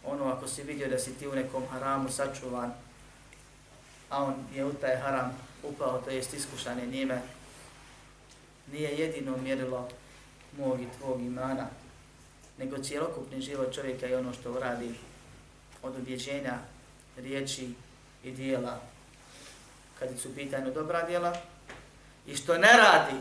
Ono 0.05 0.25
ako 0.25 0.47
si 0.47 0.63
vidio 0.63 0.89
da 0.89 0.99
si 0.99 1.13
ti 1.13 1.27
u 1.27 1.35
nekom 1.35 1.63
haramu 1.71 2.09
sačuvan, 2.09 2.71
a 4.09 4.23
on 4.23 4.35
je 4.55 4.65
u 4.65 4.73
taj 4.73 4.95
haram 4.95 5.37
upao, 5.63 6.01
to 6.01 6.09
jest 6.09 6.33
iskušan 6.33 6.79
je 6.79 6.87
njime, 6.87 7.21
nije 8.71 8.97
jedino 8.97 9.37
mjerilo 9.37 9.89
mog 10.57 10.81
i 10.81 10.87
tvog 10.97 11.21
imana, 11.21 11.67
nego 12.57 12.77
cijelokupni 12.77 13.41
život 13.41 13.73
čovjeka 13.73 14.07
i 14.07 14.15
ono 14.15 14.33
što 14.33 14.51
uradi 14.51 14.95
od 15.83 15.95
objeđenja, 15.95 16.57
riječi 17.17 17.69
i 18.23 18.31
dijela, 18.31 18.79
kad 19.99 20.09
su 20.19 20.35
pitanju 20.35 20.73
dobra 20.73 21.05
dijela, 21.05 21.37
i 22.27 22.35
što 22.35 22.57
ne 22.57 22.73
radi 22.77 23.17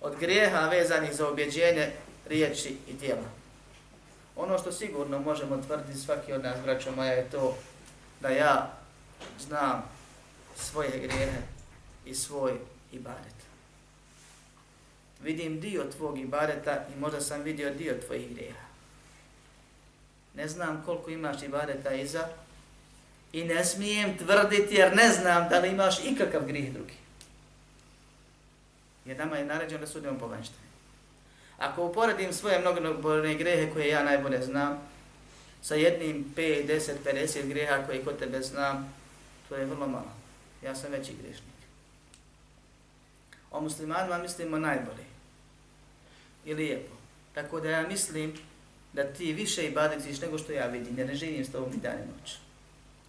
od 0.00 0.16
grijeha 0.20 0.68
vezanih 0.68 1.14
za 1.14 1.28
objeđenje, 1.28 1.92
riječi 2.28 2.76
i 2.88 2.92
dijela. 2.92 3.28
Ono 4.36 4.58
što 4.58 4.72
sigurno 4.72 5.18
možemo 5.18 5.62
tvrditi 5.66 5.98
svaki 5.98 6.32
od 6.32 6.42
nas, 6.42 6.56
braćo 6.64 6.92
moja, 6.92 7.12
je 7.12 7.30
to 7.30 7.56
da 8.20 8.28
ja 8.28 8.72
znam 9.40 9.82
svoje 10.56 10.90
grijehe 10.90 11.38
i 12.06 12.14
svoj 12.14 12.52
ibadet. 12.92 13.38
Vidim 15.22 15.60
dio 15.60 15.84
tvog 15.96 16.18
ibadeta 16.18 16.86
i 16.94 17.00
možda 17.00 17.20
sam 17.20 17.42
vidio 17.42 17.74
dio 17.74 18.00
tvojih 18.06 18.34
grijeha. 18.34 18.66
Ne 20.34 20.48
znam 20.48 20.82
koliko 20.86 21.10
imaš 21.10 21.42
ibadeta 21.42 21.94
iza 21.94 22.28
i 23.32 23.44
ne 23.44 23.64
smijem 23.64 24.18
tvrditi 24.18 24.74
jer 24.74 24.96
ne 24.96 25.12
znam 25.12 25.48
da 25.48 25.58
li 25.58 25.68
imaš 25.68 26.04
ikakav 26.04 26.44
grijeh 26.46 26.72
drugi. 26.72 26.94
Jer 29.04 29.18
nama 29.18 29.36
je 29.36 29.44
naređeno 29.44 29.80
da 29.80 29.86
sudimo 29.86 30.18
po 30.18 30.26
vanštini. 30.26 30.67
Ako 31.58 31.84
uporedim 31.84 32.32
svoje 32.32 32.58
mnogobrojne 32.58 33.34
grehe 33.34 33.72
koje 33.72 33.88
ja 33.88 34.04
najbolje 34.04 34.42
znam, 34.42 34.88
sa 35.62 35.74
jednim 35.74 36.32
5, 36.36 36.66
10, 36.66 36.92
50 37.04 37.48
greha 37.48 37.86
koje 37.86 38.04
kod 38.04 38.18
tebe 38.18 38.42
znam, 38.42 38.94
to 39.48 39.56
je 39.56 39.64
vrlo 39.64 39.86
malo. 39.86 40.12
Ja 40.62 40.74
sam 40.74 40.92
veći 40.92 41.12
grešnik. 41.22 41.58
O 43.50 43.60
muslimanima 43.60 44.18
mislimo 44.18 44.58
najbolje 44.58 45.04
i 46.44 46.54
lijepo. 46.54 46.94
Tako 47.34 47.60
da 47.60 47.70
ja 47.70 47.88
mislim 47.88 48.34
da 48.92 49.12
ti 49.12 49.32
više 49.32 49.66
i 49.66 49.74
nego 50.22 50.38
što 50.38 50.52
ja 50.52 50.66
vidim, 50.66 50.98
jer 50.98 51.06
ne 51.06 51.14
živim 51.14 51.44
s 51.44 51.52
tobom 51.52 51.72
i 51.74 51.76
dan 51.76 51.94
i 51.94 52.18
noć. 52.18 52.36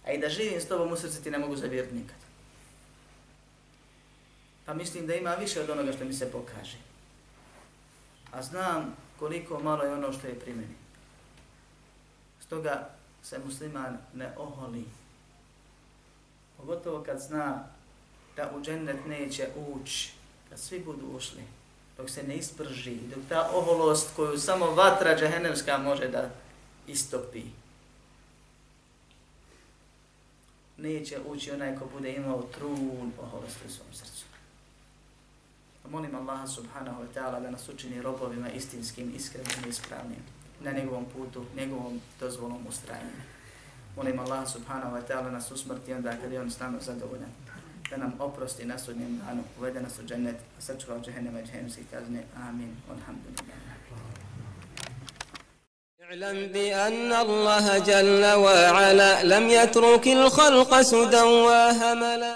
A 0.06 0.12
i 0.12 0.18
da 0.18 0.28
živim 0.28 0.60
s 0.60 0.68
tobom 0.68 0.92
u 0.92 0.96
srcu 0.96 1.22
ti 1.22 1.30
ne 1.30 1.38
mogu 1.38 1.56
zavjeriti 1.56 1.94
nikad. 1.94 2.16
Pa 4.66 4.74
mislim 4.74 5.06
da 5.06 5.14
ima 5.14 5.34
više 5.34 5.60
od 5.60 5.70
onoga 5.70 5.92
što 5.92 6.04
mi 6.04 6.14
se 6.14 6.32
pokaže. 6.32 6.89
A 8.32 8.42
znam 8.42 8.96
koliko 9.18 9.60
malo 9.60 9.82
je 9.82 9.94
ono 9.94 10.12
što 10.12 10.26
je 10.26 10.40
pri 10.40 10.52
meni. 10.52 10.74
Stoga 12.40 12.88
se 13.22 13.38
musliman 13.44 13.98
ne 14.14 14.32
oholi 14.36 14.84
Pogotovo 16.60 17.02
kad 17.02 17.20
zna 17.20 17.64
da 18.36 18.50
u 18.56 18.62
džennet 18.62 19.06
neće 19.06 19.48
ući, 19.56 20.12
kad 20.48 20.58
svi 20.58 20.78
budu 20.78 21.06
ušli, 21.16 21.42
dok 21.96 22.10
se 22.10 22.22
ne 22.22 22.36
isprži, 22.36 22.94
dok 22.94 23.18
ta 23.28 23.50
oholost 23.54 24.08
koju 24.16 24.38
samo 24.38 24.70
vatra 24.70 25.18
džehennemska 25.18 25.78
može 25.78 26.08
da 26.08 26.30
istopi. 26.86 27.42
Neće 30.76 31.18
ući 31.26 31.50
onaj 31.50 31.78
ko 31.78 31.86
bude 31.92 32.12
imao 32.12 32.42
trun 32.42 33.12
oholosti 33.22 33.66
u 33.66 33.70
svom 33.70 33.88
srcu. 33.92 34.19
Molim 35.89 36.15
Allaha 36.15 36.47
subhanahu 36.47 37.01
wa 37.01 37.07
ta'ala 37.13 37.39
da 37.39 37.51
nas 37.51 37.69
učini 37.69 38.01
robovima 38.01 38.49
istinskim, 38.49 39.13
iskrenim 39.15 39.65
i 39.65 39.69
ispravnim 39.69 40.23
na 40.61 40.71
njegovom 40.71 41.05
putu, 41.05 41.45
njegovom 41.55 42.01
dozvolom 42.19 42.67
ustrajanjem. 42.69 43.23
Molim 43.95 44.19
Allah 44.19 44.49
subhanahu 44.49 44.95
wa 44.95 45.01
ta'ala 45.07 45.31
nas 45.31 45.51
usmrti 45.51 45.93
onda 45.93 46.17
kad 46.21 46.31
je 46.31 46.41
on 46.41 46.51
s 46.51 46.59
nama 46.59 46.79
zadovoljan. 46.79 47.31
Da 47.89 47.97
nam 47.97 48.13
oprosti 48.19 48.65
na 48.65 48.79
sudnjem 48.79 49.17
danu, 49.17 49.43
uvede 49.59 49.81
nas 49.81 49.99
u 49.99 50.03
džennet, 50.07 50.35
sačuva 50.59 50.97
u 50.97 51.01
džehennema 51.01 51.39
i 51.39 51.45
džehennemske 51.45 51.83
kazne. 51.91 52.23
Amin. 52.35 52.75
Alhamdulillah. 52.89 53.65
اعلم 56.05 56.47
بأن 56.53 57.11
الله 57.13 57.77
جل 57.77 58.25
وعلا 58.25 59.23
لم 59.23 59.49
يترك 59.49 60.07
الخلق 60.07 60.81
سدى 60.81 61.21
وهملا 61.21 62.33